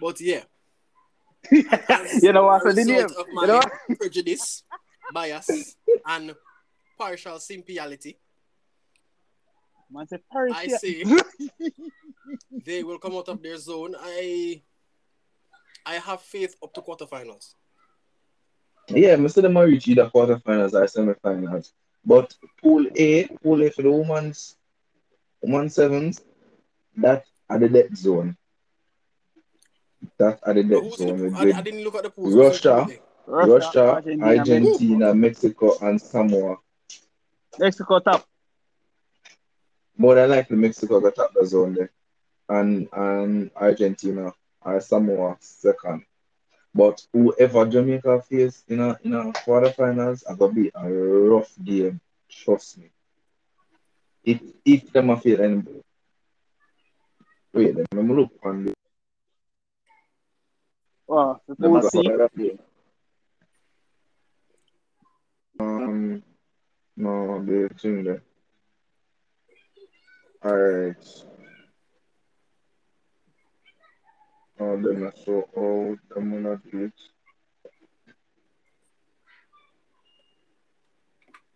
[0.00, 0.44] But yeah.
[1.50, 2.66] you know what?
[2.66, 3.02] a So the name.
[3.04, 3.62] result of You my know?
[3.98, 4.64] prejudice,
[5.12, 6.34] bias, and
[6.98, 8.16] partial simpiality,
[9.90, 10.78] Man, say Paris I here.
[10.78, 11.04] say
[12.64, 13.94] they will come out of their zone.
[13.98, 14.60] I
[15.86, 17.54] I have faith up to quarterfinals.
[18.88, 21.70] Yeah, I see them might reach either quarterfinals or semifinals.
[22.04, 24.56] But pool A, pool A for the women's
[25.40, 26.22] women's sevens,
[26.96, 28.36] that are the dead zone.
[30.18, 31.54] That are the But dead zone the?
[31.54, 32.34] I, I didn't look at the pools.
[32.34, 32.86] Who's in the Russia,
[33.24, 36.56] pool Russia, Argentina, Argentina, Mexico, and Samoa.
[37.58, 38.26] Mexico top.
[39.96, 41.92] More than likely, Mexico got top the zone there,
[42.48, 44.32] and and Argentina
[44.66, 46.04] or Samoa second.
[46.74, 50.90] But whoever Jamaica face in a in a quarterfinals are gonna be a
[51.30, 52.00] rough game.
[52.28, 52.90] Trust me.
[54.24, 55.62] If if them are any
[57.54, 58.74] wait, let me look on the
[61.48, 62.00] the them pool are C.
[62.04, 62.58] gonna fail.
[65.60, 66.22] Um
[66.96, 68.22] no the thing there.
[70.44, 71.26] Alright.
[74.58, 76.92] Oh, them are so old, them will not do it.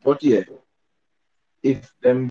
[0.04, 0.42] But yeah,
[1.62, 2.30] if them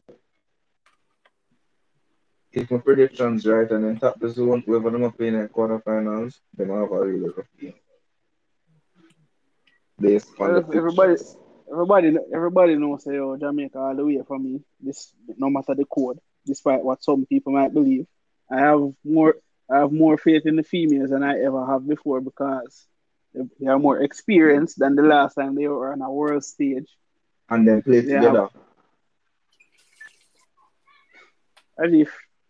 [2.51, 6.39] if my predictions right and then top the zone, whoever them are playing in quarterfinals,
[6.55, 7.73] them have a really rough game.
[9.99, 11.37] Based on the Well, everybody- fixtures.
[11.71, 14.61] Everybody, everybody knows say, oh, Jamaica all the way from me.
[14.79, 18.07] This, no matter the code, despite what some people might believe,
[18.49, 19.35] I have more,
[19.71, 22.87] I have more faith in the females than I ever have before because
[23.33, 26.87] they, they are more experienced than the last time they were on a world stage.
[27.49, 28.15] And then play Yeah.
[28.15, 28.47] together.
[31.83, 32.09] As if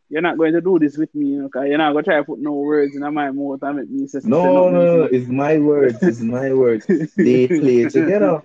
[0.10, 2.10] you're not going to do this with me, you know, 'cause you're not going to
[2.10, 4.70] try to put no words in my mouth and make me say say No, no,
[4.70, 6.86] no, it's my words, it's my words.
[6.88, 8.42] They play together.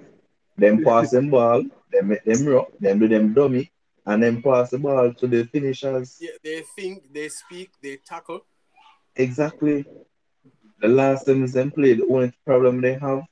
[0.56, 3.72] Them pass them ball, them make them rock, them do them dummy,
[4.06, 6.18] and then pass the ball to the finishers.
[6.20, 8.44] Yeah, they think, they speak, they tackle.
[9.16, 9.86] Exactly.
[10.80, 13.24] The last time them play, the only problem they have,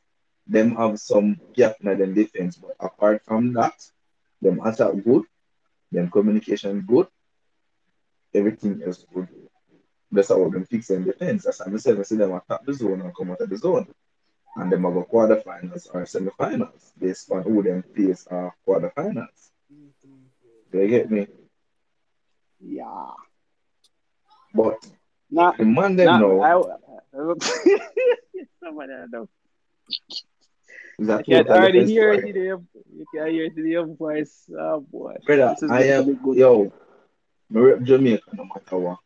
[0.47, 2.57] them have some gap in them defense.
[2.57, 3.75] But apart from that,
[4.40, 5.25] them attack good,
[5.92, 7.07] them communication good,
[8.35, 9.29] everything is good.
[10.11, 11.45] That's how them fix them defense.
[11.45, 13.57] That's how I said, I see them attack the zone and come out of the
[13.57, 13.87] zone.
[14.57, 19.51] And them have a quarterfinals or semifinals based on who them face are quarterfinals.
[19.73, 20.25] Mm-hmm.
[20.73, 21.27] Do you get me?
[22.61, 23.12] yeah.
[24.55, 24.79] But
[25.33, 26.53] The man them nah, know I,
[28.62, 29.29] somebody I know.
[31.11, 32.62] I can already hear it in the,
[32.95, 34.45] you can hear it in your voice.
[34.57, 35.16] Oh boy.
[35.25, 36.37] Brother, I am good.
[36.37, 36.73] yo,
[37.49, 38.99] me rep Jamaica no matter what.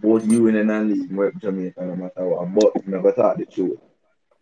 [0.00, 2.52] Both you and the league, me rep Jamaica no matter what.
[2.52, 3.78] But never talk the truth.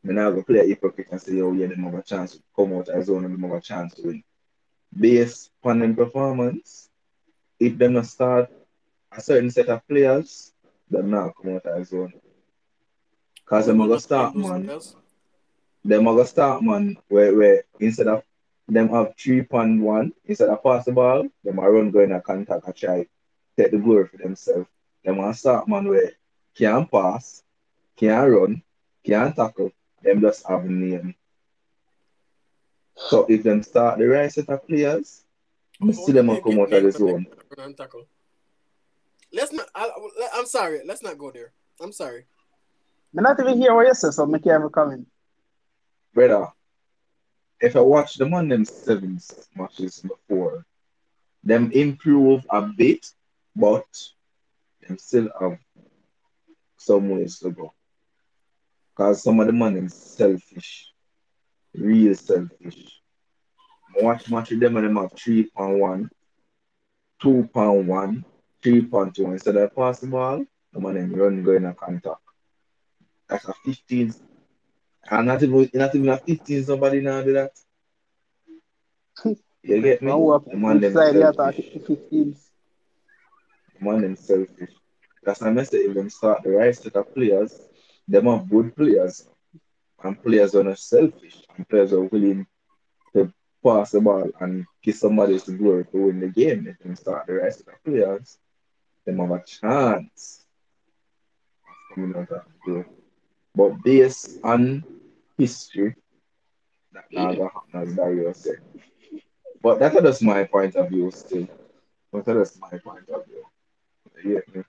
[0.03, 2.43] Me not go play a hypocrite and say, yo, yeah, them have a chance to
[2.57, 4.23] come out of zone and them have a chance to win.
[4.99, 6.89] Based on them performance,
[7.61, 8.49] if them not start
[9.13, 10.53] a certain set of players,
[10.91, 12.13] them not come out of zone.
[13.45, 14.71] Cause them Whoever gonna start man.
[15.85, 18.23] them are gonna start man where, where instead of
[18.69, 22.21] them have three point one, instead of pass the ball, them are run going a
[22.21, 23.07] contact and try
[23.57, 24.69] take the glory for themselves.
[25.05, 26.13] Them are start man where
[26.55, 27.43] can't pass,
[27.97, 28.63] can't run,
[29.05, 29.73] can't tackle,
[30.03, 31.15] them just have name.
[32.95, 35.23] So if them start the right set of players,
[35.81, 37.27] I see them a come out of the zone.
[39.35, 39.53] Run and tackle.
[39.53, 39.67] Let's not.
[39.75, 39.91] I,
[40.35, 40.81] I'm sorry.
[40.85, 41.53] Let's not go there.
[41.81, 42.27] I'm sorry.
[43.13, 45.07] Me not even hear what you say, so Make can't even come in.
[46.15, 46.49] Brother,
[47.61, 50.65] if I watch them on them sevens matches before,
[51.43, 53.07] them improve a bit,
[53.57, 53.87] but
[54.87, 55.59] them still have
[56.77, 57.73] some ways to go.
[58.97, 60.93] Because some of the man is selfish.
[61.75, 63.01] Real selfish.
[63.99, 66.11] I watch match with them and them have three pound one,
[67.21, 68.25] two pound one,
[68.63, 69.27] three pound two.
[69.27, 72.21] Instead of pass the ball, the man them run going a contact.
[73.31, 74.13] Like a 15.
[75.11, 77.53] And not even not even a 15 somebody now do that.
[79.63, 80.09] You get me?
[80.09, 81.35] Man, who up, The man them selfish.
[81.35, 82.51] talking 15s?
[83.79, 84.75] The man them selfish.
[85.25, 87.61] That's say if them start the right set of players,
[88.09, 89.29] them have good players.
[90.03, 91.43] And players are not selfish.
[91.57, 92.47] And players are willing
[93.15, 93.33] to
[93.65, 96.67] pass the ball and give somebody the glory to win the game.
[96.67, 98.39] If them start the right set of players,
[99.09, 100.45] them have a chance
[101.69, 102.85] of coming out of the.
[103.55, 104.85] But based on
[105.37, 105.97] history,
[106.93, 107.05] that.
[109.63, 111.49] But that's just my point of view still.
[112.13, 113.45] But that's just my point of view.
[114.23, 114.65] Get?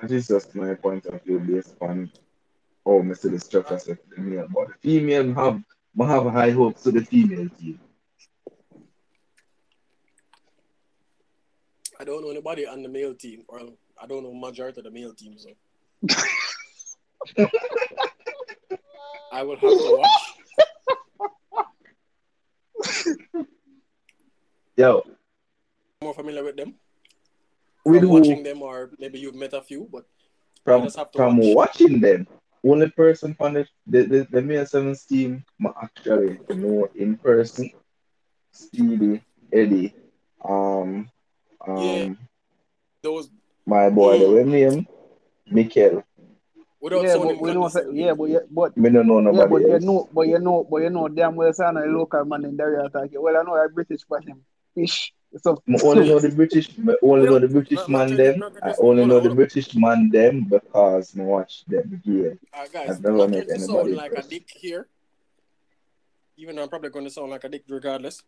[0.00, 2.10] That is just my point of view based on
[2.84, 3.30] how Mr.
[3.30, 4.48] the structure said the male.
[4.52, 5.62] But the female have
[6.00, 7.78] have high hopes to the female team.
[12.02, 13.60] I don't know anybody on the male team, or
[14.02, 15.46] I don't know majority of the male teams.
[15.46, 15.54] So.
[19.32, 20.34] I will have to watch.
[24.76, 25.04] Yo,
[26.02, 26.74] More familiar with them
[27.84, 30.04] we from do watching them, or maybe you've met a few, but
[30.64, 31.54] from just have to from watch.
[31.54, 32.26] watching them.
[32.64, 37.70] Only person on the the, the, the male sevens team I actually know in person.
[38.50, 39.94] Speedy, Eddie,
[40.44, 41.08] um,
[41.66, 42.14] um, Yeah.
[43.02, 43.30] those
[43.66, 44.34] my boy, the Mm.
[44.34, 44.86] way name,
[45.50, 46.02] Mikel.
[46.80, 49.30] without yeah, sounding but we know, say- yeah, but yeah, but Me don't know yeah,
[49.30, 52.24] nobody but you know, but you know, but you know, damn well, son, a local
[52.24, 53.10] man in there attack.
[53.14, 54.44] Well, I know a British for him,
[54.74, 55.12] fish.
[55.38, 58.42] So I only know the British, I only know the British man them.
[58.62, 59.34] I only know the.
[59.34, 62.38] British man them because I watch them game.
[62.52, 64.86] Uh, guys, I've I'm never not met trying anybody sound like a dick here.
[66.36, 68.22] Even though I'm probably going to sound like a dick regardless.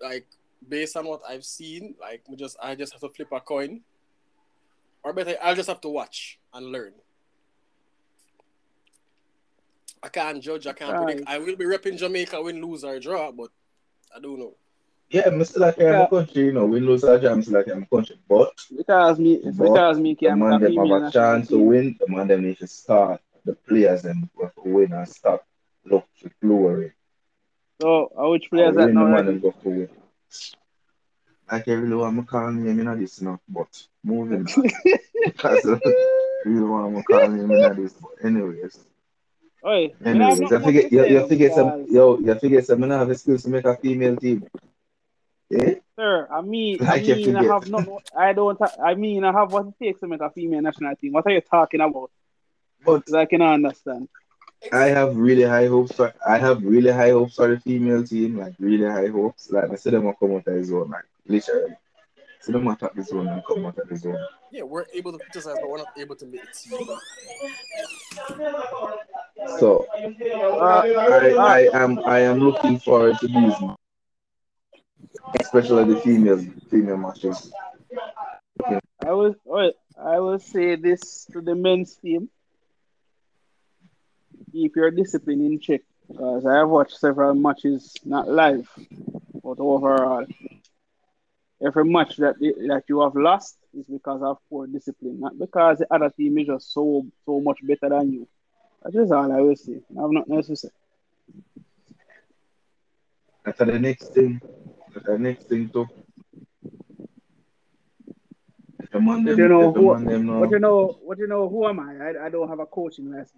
[0.00, 0.26] Like,
[0.68, 3.80] based on what I've seen, like, we just I just have to flip a coin.
[5.02, 6.92] Or better, I'll just have to watch and learn.
[10.02, 11.04] I can't judge, I can't Aye.
[11.04, 11.28] predict.
[11.28, 13.50] I will be repping Jamaica win, lose, or draw, but
[14.14, 14.54] I don't know.
[15.10, 16.02] Yeah, I'm still like I'm Yeah.
[16.04, 18.16] a country, you know, we lose our jam, still like I'm a country.
[18.28, 21.96] But because me, But because me the can't man them have a chance to win,
[22.00, 23.20] the man them need to start.
[23.44, 25.46] The players them have to win and stop.
[25.84, 26.92] Look to glory.
[27.80, 29.88] So, uh, which And players that win the man them go to win.
[31.50, 33.68] Like I really want to call name in this now, but
[34.02, 34.70] moving on.
[35.24, 37.92] Because I really want to call name in this.
[37.94, 38.78] But anyways.
[39.66, 42.66] Oi, have Anyways, you nothing much forget to you, you forget some yo, you forget
[42.66, 44.46] some I have a skills to make a female team.
[45.52, 45.74] Eh?
[45.96, 47.88] Sir, I mean, I Like mean, I have not.
[48.16, 48.58] I don't.
[48.82, 51.12] I mean, I have what it takes to make a female national team.
[51.12, 52.10] What are you talking about?
[52.84, 54.08] But I cannot understand.
[54.72, 58.38] I have really high hopes for I have really high hopes for the female team,
[58.38, 59.50] like really high hopes.
[59.50, 61.74] Like I said them will come out of the zone, like literally.
[62.40, 64.18] So them attack the zone and come out of the zone.
[64.50, 66.54] Yeah, we're able to criticize, but we're not able to make it.
[69.58, 73.54] So Uh, I, I am I am looking forward to these
[75.40, 76.38] especially the female
[76.70, 77.52] female matches.
[79.04, 79.34] I will.
[79.96, 82.28] I will say this to the men's team:
[84.54, 85.82] keep your discipline in check.
[86.08, 88.68] Because I have watched several matches, not live,
[89.42, 90.26] but overall.
[91.66, 95.94] Every match that that you have lost is because of poor discipline, not because the
[95.94, 98.28] other team is just so so much better than you.
[98.82, 99.80] That is all I will say.
[99.98, 100.70] I have nothing else to say.
[103.44, 104.40] That's the next thing.
[104.94, 105.86] That's the next thing too.
[108.84, 111.48] If the man But them, you know who, them but you know, what you know,
[111.48, 111.96] who am I?
[111.96, 113.32] I, I don't have a coaching license.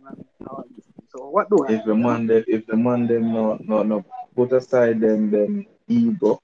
[1.08, 1.72] So what do I?
[1.74, 4.04] if the man them, if the man them no no no
[4.34, 6.40] put aside them them ego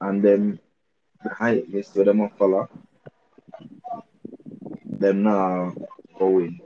[0.00, 0.58] and them
[1.22, 2.68] the hypeness to them a follow,
[4.84, 5.72] them now
[6.18, 6.60] going.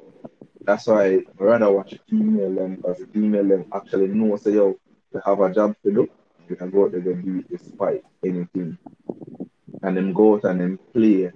[0.64, 4.75] That's why I rather watch female them because female them actually know say yo
[5.12, 6.09] they have a job to do.
[6.49, 8.79] We can go out there and do it despite anything.
[9.87, 11.33] And them go out and them play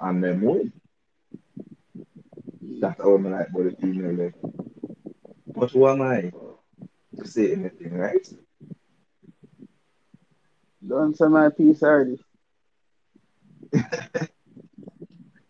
[0.00, 0.72] and them win.
[2.80, 4.34] That's all I'm like about the female them.
[5.54, 6.32] But who am I
[7.18, 8.26] to say anything, right?
[10.86, 12.18] Don't say my piece already.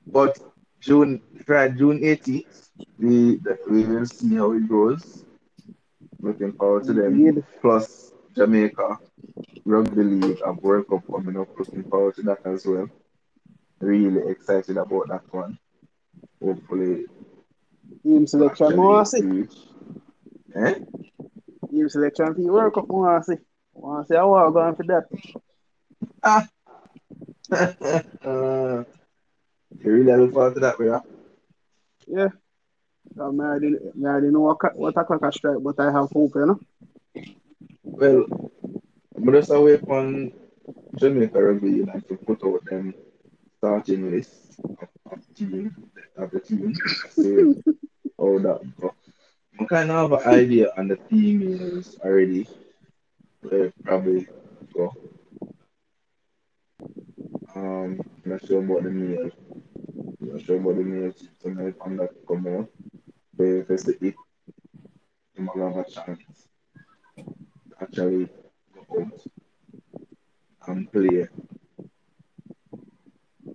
[0.06, 0.38] But
[0.80, 3.38] June Friday, June 18th, we
[3.70, 5.24] we will see how it goes.
[6.20, 7.22] Looking forward to them.
[7.60, 8.98] Plus Jamaica
[9.68, 11.48] Rugby League and World Cup coming up.
[11.58, 12.88] Looking forward to that as well.
[13.80, 15.58] Really excited about that one.
[16.42, 17.04] Hopefully,
[18.02, 19.46] Team selection, see.
[20.56, 20.74] Eh?
[21.70, 23.34] Team selection for World Cup, more see.
[23.74, 25.04] Want to see how I'm going for that.
[28.24, 28.84] uh,
[29.84, 31.02] you really look forward to that, bro.
[32.06, 32.28] Yeah.
[33.16, 36.32] So, I already, I already know what, what o'clock I strike, but I have hope,
[36.34, 36.60] you know.
[37.82, 38.26] Well,
[39.18, 40.32] I'm just away from
[40.96, 42.94] Jamaica Rugby United to put out them
[43.58, 45.74] starting list of, of team
[46.16, 46.72] of the team.
[47.10, 47.54] See
[48.16, 48.94] how that go.
[49.58, 52.46] I kind of have an idea on the females already.
[53.42, 54.28] Where probably
[54.72, 54.94] go.
[57.56, 59.30] Um, not sure about the male.
[60.20, 62.68] Not sure about the male team tonight on that come out.
[63.34, 64.14] But if it's the it,
[65.34, 66.48] you might have a chance
[67.80, 68.28] actually
[68.88, 69.20] go out
[70.68, 71.28] and play.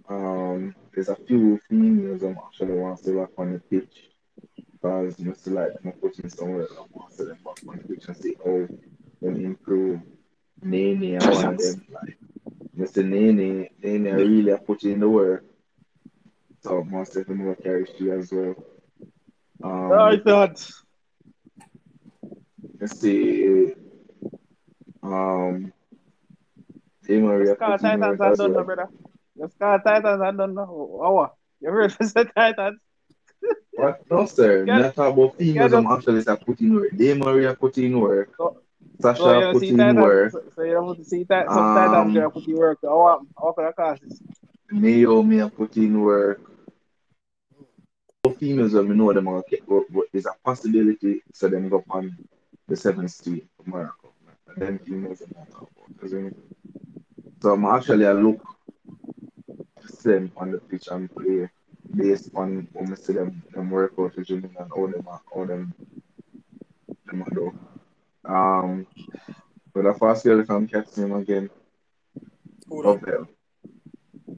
[0.10, 4.10] Um, there's a few females I'm actually want to see back on the pitch
[4.56, 7.88] because I still like them putting somewhere I want to see them back on the
[7.88, 8.68] pitch and see how
[9.22, 10.02] them improve.
[10.62, 13.06] Nene and one of them like I Mr.
[13.06, 15.46] Nene, Nene really are putting in the work.
[16.64, 18.56] So most of them will carry she as well.
[19.64, 20.70] Um, I thought.
[22.80, 23.74] let's see.
[25.02, 25.74] Um,
[27.10, 28.64] Maria putting in Titans as done, well.
[28.64, 28.88] brother.
[29.36, 30.58] The Scar Titans and done.
[30.58, 32.80] Oh, oh, you heard the Titans?
[33.74, 34.02] What?
[34.10, 34.66] No, sir.
[34.68, 34.78] Yeah.
[34.96, 35.72] Not about females.
[35.72, 36.92] Yeah, I'm actually start putting work.
[36.96, 38.30] Di Maria putting work.
[38.38, 38.58] So-
[39.02, 40.02] Sasha So you see putting Titans.
[40.02, 40.32] work.
[40.32, 42.80] So, so you have to see that some Um, Titans there put the work.
[42.84, 44.20] Oh, how can I cause this?
[44.72, 46.40] Naomi are putting work.
[48.44, 52.14] Females, when we know them but there's a possibility so them go on
[52.68, 53.94] the seventh street tomorrow.
[54.50, 56.12] And then females are not about.
[56.12, 56.36] you see.
[57.42, 58.42] So I'm actually I look
[60.04, 61.50] them on the pitch and play
[61.96, 65.46] based on when we see them, them work out the gym and all them how
[65.46, 65.74] them
[67.06, 67.58] them do.
[68.26, 68.86] Um
[69.74, 71.50] but the first girl I'm catching him again,
[72.68, 72.86] Hold.
[72.86, 73.28] Lovell.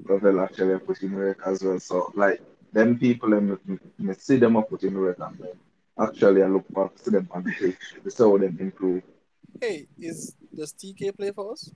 [0.07, 1.79] Lovell actually put in work as well.
[1.79, 2.39] So like
[2.75, 3.57] them people and
[3.97, 5.47] me- see them up put in work and
[5.97, 9.01] actually I look back to them on the pitch to see how them improve.
[9.61, 11.71] Hey, is does TK play for us?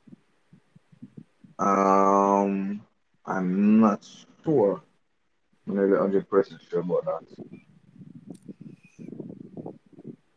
[1.57, 2.81] Um
[3.25, 4.05] I'm not
[4.43, 4.81] sure.
[5.67, 7.25] I'm not hundred percent sure about that.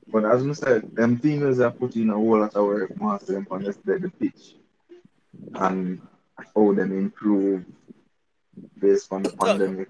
[0.07, 3.49] But as I said, them females are putting a whole lot of work once them
[3.51, 4.57] on the, the pitch
[5.55, 6.01] and
[6.55, 7.65] how them improve
[8.79, 9.89] based on the pandemic,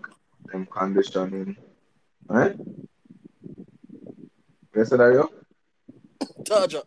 [0.52, 1.56] them conditioning.
[2.28, 2.56] Right?
[4.76, 5.28] Yes, are you?
[6.44, 6.82] Taja.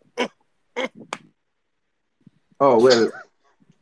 [2.60, 3.12] Oh well,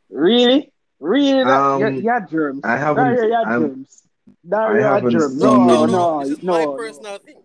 [0.10, 0.72] Really?
[1.00, 1.44] Really?
[1.44, 2.62] That, Um, you, you had germs.
[2.64, 4.04] I haven't- Dario, you had I'm- germs.
[4.48, 5.32] Dario, you I had haven't germs.
[5.34, 6.36] seen- No, No, no, no.
[6.42, 6.74] no.
[6.76, 7.38] personal thing.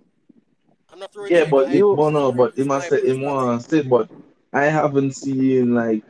[0.92, 1.94] I'm not throwing yeah, but at you.
[1.96, 4.10] but no, but he must say he personal want to say, but
[4.52, 6.02] I haven't seen like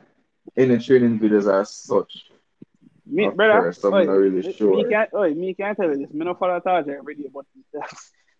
[0.56, 2.27] any training videos as such.
[3.10, 4.76] Me, brother, I'm not really sure.
[4.76, 6.12] Me can't, oi, me can't tell you this.
[6.12, 7.46] Me no follow every day, but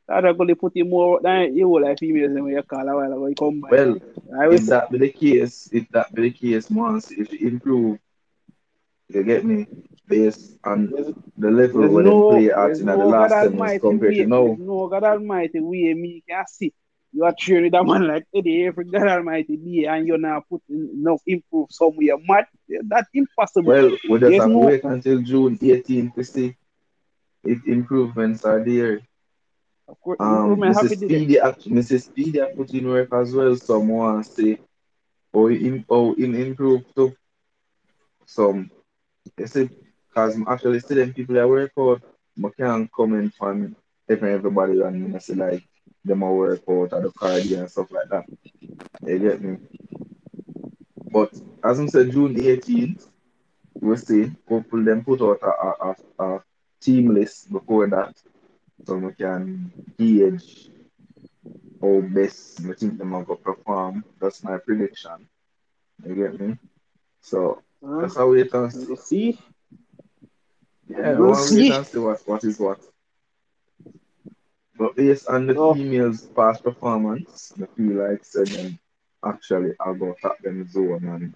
[0.09, 2.97] Taja gonna put him more than you will like females than when you call a
[2.97, 3.27] while ago.
[3.27, 3.69] You come by.
[3.71, 3.99] Well,
[4.39, 7.99] I if that be the case, if that be the case, once if you improve,
[9.09, 9.67] you get me,
[10.07, 14.13] based on there's, the level where no, they play at in the last semis compared
[14.13, 14.57] way, to now.
[14.59, 16.73] no God Almighty way me can see.
[17.13, 20.91] You are training that man like Eddie every God Almighty day, and you're not putting
[20.95, 22.17] enough improve somewhere.
[22.29, 22.47] Mad,
[22.87, 23.71] that's impossible.
[23.71, 26.57] Well, we just have to no- wait until June 18th to see
[27.45, 29.01] if improvements are there.
[29.89, 30.97] of course, Um, Mrs.
[30.97, 31.37] Speedy,
[31.69, 32.03] Mrs.
[32.05, 33.57] Speedy are put in work as well.
[33.57, 34.59] Some want say,
[35.35, 37.15] oh, in, oh, in improve too.
[38.27, 38.71] Some,
[39.39, 39.71] you see,
[40.09, 42.03] because actually see them people that work out,
[42.45, 43.77] I can't comment on
[44.09, 45.68] every everybody and I say like
[46.05, 48.25] them a work out at the cardio and stuff like that.
[49.07, 49.59] You get me?
[51.11, 51.33] But
[51.65, 53.09] as I said, June 18th,
[53.81, 54.31] we'll see.
[54.49, 56.43] Hopefully, them put out a, a, a,
[56.81, 58.15] team list before that
[58.87, 60.71] so we can gauge
[61.83, 64.05] how best we think them are going to perform.
[64.21, 65.29] That's my prediction.
[66.07, 66.57] You get me?
[67.21, 68.01] So Huh?
[68.03, 69.39] that's how we and see.
[70.89, 71.71] Yeah, We'll we'll see.
[71.85, 72.79] see what, what is what.
[74.79, 75.75] But based on the Oh.
[75.75, 78.79] females' past performance, I feel like said
[79.25, 81.35] actually I'll go tap them zone and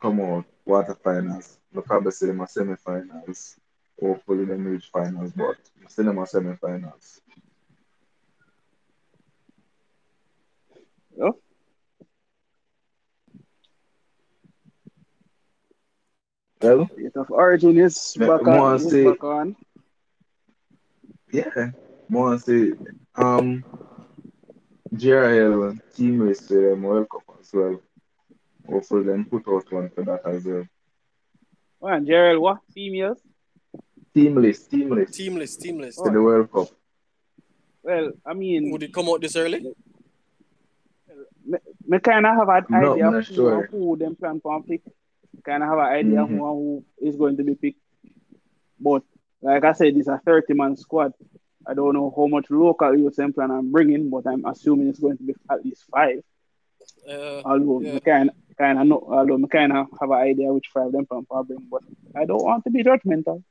[0.00, 1.58] come out quarterfinals.
[1.72, 3.56] We'll probably see them a semi-finals.
[4.00, 7.20] Hopefully them reach finals, but we'll see them a semi-finals.
[11.20, 11.36] Oh.
[16.60, 18.76] Well, of Origin is back on.
[18.76, 19.56] is say- back on.
[21.32, 21.70] Yeah,
[22.08, 22.72] more say
[23.16, 23.64] um
[24.94, 27.80] JRL team race to them World Cup as well.
[28.68, 30.66] Hopefully them put out one for that as well.
[31.80, 32.58] Well, and Gerald, what?
[32.72, 33.18] Females?
[34.14, 35.96] Team list, team list Teamless, teamless.
[36.04, 36.68] to the World Cup.
[37.82, 39.60] Well, I mean, Would it come out this early?
[41.44, 43.66] me me kind of have an No, idea of who, sure.
[43.70, 44.82] who them plan to pick.
[45.42, 46.28] Kind of have an idea Mhm.
[46.28, 47.80] who, who is going to be picked.
[48.78, 49.02] But
[49.42, 51.12] like I said, it's a 30 man squad.
[51.66, 55.00] I don't know how much local youth them plan on bringing, but I'm assuming it's
[55.00, 56.22] going to be at least five.
[57.08, 57.92] Uh, Although Yeah.
[57.92, 61.06] me kind kind of know, although me kind of have an idea which five them
[61.06, 61.82] plan to bring, but
[62.16, 63.42] I don't want to be judgmental.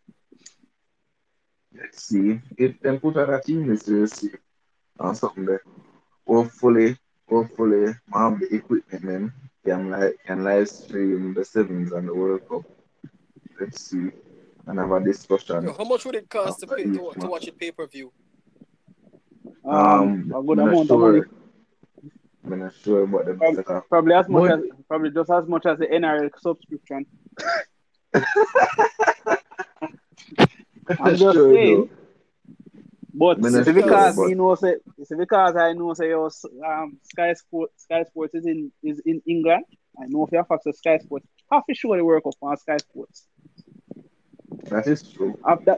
[1.73, 3.87] Let's see if them put out a team list.
[3.89, 4.31] We'll see
[4.99, 5.61] or something there.
[6.27, 6.97] Hopefully,
[7.29, 9.33] hopefully, I have the equipment then
[9.65, 12.63] can like can live stream the sevens and the World Cup.
[13.59, 14.09] Let's see
[14.67, 15.63] and have a discussion.
[15.65, 18.11] yo, how much would it cost to, pay, to, to watch it pay per view?
[19.65, 21.19] Um, Um, a good I'm not amount of money.
[21.21, 21.29] sure.
[22.43, 23.81] I'm not sure about the Probably, second.
[23.89, 27.05] probably as much as probably just as much as the NRL subscription.
[30.99, 31.77] I'm just Sure, saying.
[31.77, 31.89] though.
[33.13, 36.31] But it's because but- you know say it's because I know say your
[36.65, 39.65] um Sky Sport Sky Sports is in is in England.
[40.01, 42.33] I know if you have access to Sky Sports, half is sure the work up
[42.41, 43.27] on Sky Sports.
[44.69, 45.37] That is true.
[45.45, 45.77] After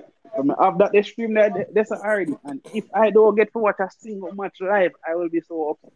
[0.60, 2.36] after they stream that um, that's already.
[2.44, 5.70] And if I don't get to watch a single match live, I will be so
[5.72, 5.92] upset.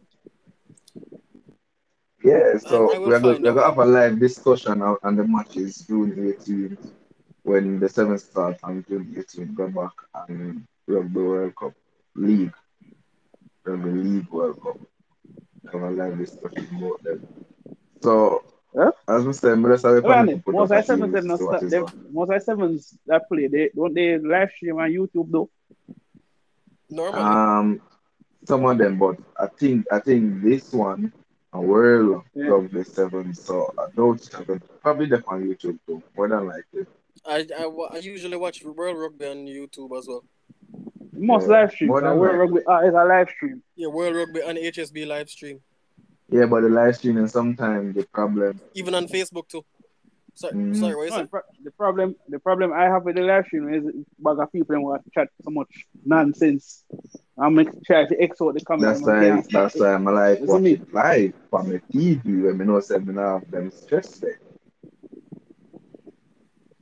[2.22, 4.96] Yeah, so I- I will we're going, we're going to have a live discussion on,
[5.02, 6.90] on the matches June 18th
[7.42, 9.92] when the seventh start and June 18th go back
[10.28, 11.72] and Rugby World Cup
[12.16, 12.52] League.
[13.64, 14.78] Rugby League World Cup.
[15.72, 17.26] Have a live discussion about them.
[18.02, 18.42] So
[18.78, 18.92] Huh?
[19.08, 21.12] as we said, we just have a Well, put up most a I sevens series
[21.12, 24.50] them not to start, is they, most I sevens that play they don't they live
[24.54, 25.50] stream on YouTube though.
[26.90, 27.80] Normally, Um
[28.46, 31.12] some of them, but I think I think this one
[31.52, 32.46] a world Yeah.
[32.48, 36.86] Rugby seven, so I don't seven probably them on YouTube too, more than likely.
[37.26, 40.24] I, I, I usually watch World Rugby on YouTube as well.
[41.12, 41.88] Most Yeah, live stream.
[41.88, 42.38] more So than World.
[42.38, 43.62] Rugby uh, is a live stream.
[43.74, 45.60] Yeah, World Rugby and HSB live stream.
[46.30, 48.60] Yeah, but the live streaming sometimes the problem.
[48.74, 49.64] Even on Facebook too.
[50.34, 50.76] Sorry, Mm.
[50.76, 53.72] sorry, what you No, the, the problem the problem I have with the live stream
[53.74, 53.84] is
[54.20, 56.84] bag of people want to chat so much nonsense.
[57.36, 59.00] I'm make try to exort the comments.
[59.00, 60.72] That's why that's why I'm like Listen watch me.
[60.74, 64.38] it live on the TV when me know say me not have them stress there.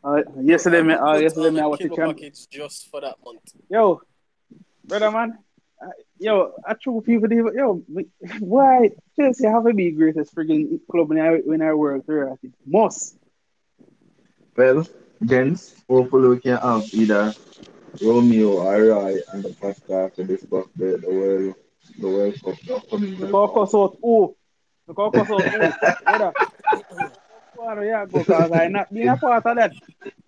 [0.05, 2.17] Uh, yesterday, me, uh, yesterday, on me, I a was cable champ.
[2.17, 3.41] package just for that month.
[3.71, 4.01] Yo,
[4.85, 5.39] brother man,
[6.19, 7.83] yo, I true people, they- yo,
[8.41, 12.05] why Chelsea have to be greatest freaking club in our in our world?
[12.07, 12.39] Right?
[12.67, 13.17] Must.
[14.57, 14.87] Well,
[15.25, 17.33] gents, hopefully we can have either
[18.03, 21.55] Romeo or Roy on the podcast to discuss the, the world
[21.99, 22.57] the World Cup
[23.19, 23.97] The caucus out.
[24.03, 24.37] Oh,
[24.87, 25.47] the caucus out.
[25.55, 25.73] Oh,
[27.57, 29.73] What yeah, go because I not being a part of that.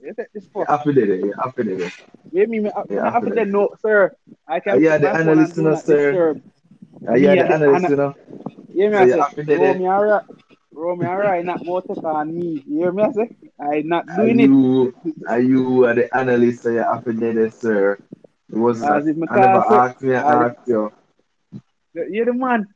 [0.01, 1.91] You take this for Happy day, yeah, happy day.
[2.33, 4.13] Give me, me, Yeah, yeah, after after that, no, sir.
[4.47, 4.75] I can.
[4.75, 6.41] Uh, yeah, the analyst, you know, sir.
[7.09, 8.15] Uh, yeah, Yeah, the analyst, ana- you know.
[8.75, 9.07] Yeah, me I
[9.37, 10.23] you say, Romy alright.
[10.73, 12.63] Romy alright, not more take on me.
[12.67, 13.37] You hear me I say?
[13.61, 14.53] I not Are doing it.
[15.29, 17.99] are you are the analyst so you happy there, sir?
[18.51, 20.93] It was As if I never asked me, I asked you.
[21.95, 22.67] You're the man.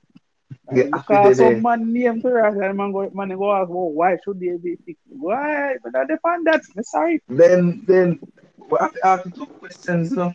[0.70, 1.34] Yeah, You happy call there.
[1.34, 4.56] some man name to us and man go, man go ask, well, why should they
[4.62, 5.00] be picked?
[5.08, 5.76] Why?
[5.82, 6.60] But I depend that.
[6.74, 7.20] Me sorry.
[7.28, 8.20] Then then
[8.70, 10.32] we have to ask a couple questions, know.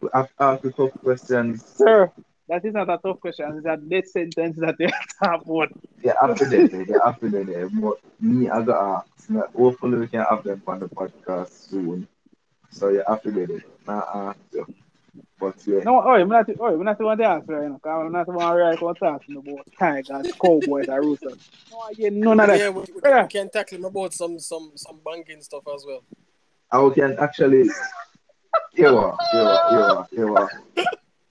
[0.00, 1.64] We have to ask a couple questions.
[1.76, 2.12] Sir,
[2.48, 3.56] that is not a tough question.
[3.56, 4.88] It's a death sentence that they
[5.22, 5.70] have about.
[6.02, 7.64] Yeah, after that, day, yeah, after that, day.
[7.80, 9.30] but me, I got asked.
[9.30, 12.06] Now, Hopefully, we can have them on the podcast soon.
[12.70, 14.66] So yeah, after that, day, ask you.
[15.38, 17.74] But yeah, No, oh, I'm not, oh, I'm not the one to answer, you know,
[17.76, 21.50] because I'm not the one to write about talking about Tigers, Cowboys, and Roosters.
[21.70, 22.58] No, I get none of that.
[22.58, 23.22] Yeah, we, we, Yeah.
[23.22, 26.02] we can tackle him about some some some banking stuff as well.
[26.72, 27.68] I can actually.
[28.74, 30.50] Here we are, here we are, here we are,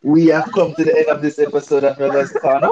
[0.03, 2.69] we have come to the end of this episode of Brothers Corner.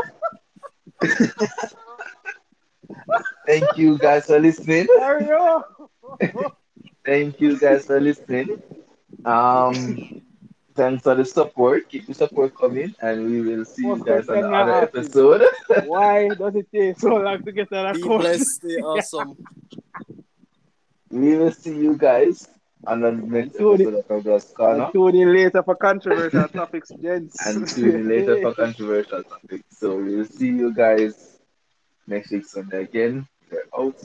[3.46, 4.88] Thank you guys for listening.
[4.98, 5.64] There you.
[7.06, 8.62] Thank you guys for listening.
[9.26, 10.22] Um,
[10.78, 11.90] thanks for the support.
[11.90, 15.00] Keep the support coming, and we will see you guys on another I ask you.
[15.02, 15.42] episode.
[15.88, 19.36] Why does it take so long to get that Be blessed, stay awesome.
[21.10, 22.48] We will see you guys
[22.86, 24.90] on the next Tune in- episode of Brothers Corner.
[24.94, 27.46] Tune in later for controversial topics, gents.
[27.48, 29.66] and tune in later for controversial topics.
[29.78, 31.40] So we will see you guys
[32.08, 33.28] next week Sunday again.
[33.52, 33.98] We're out.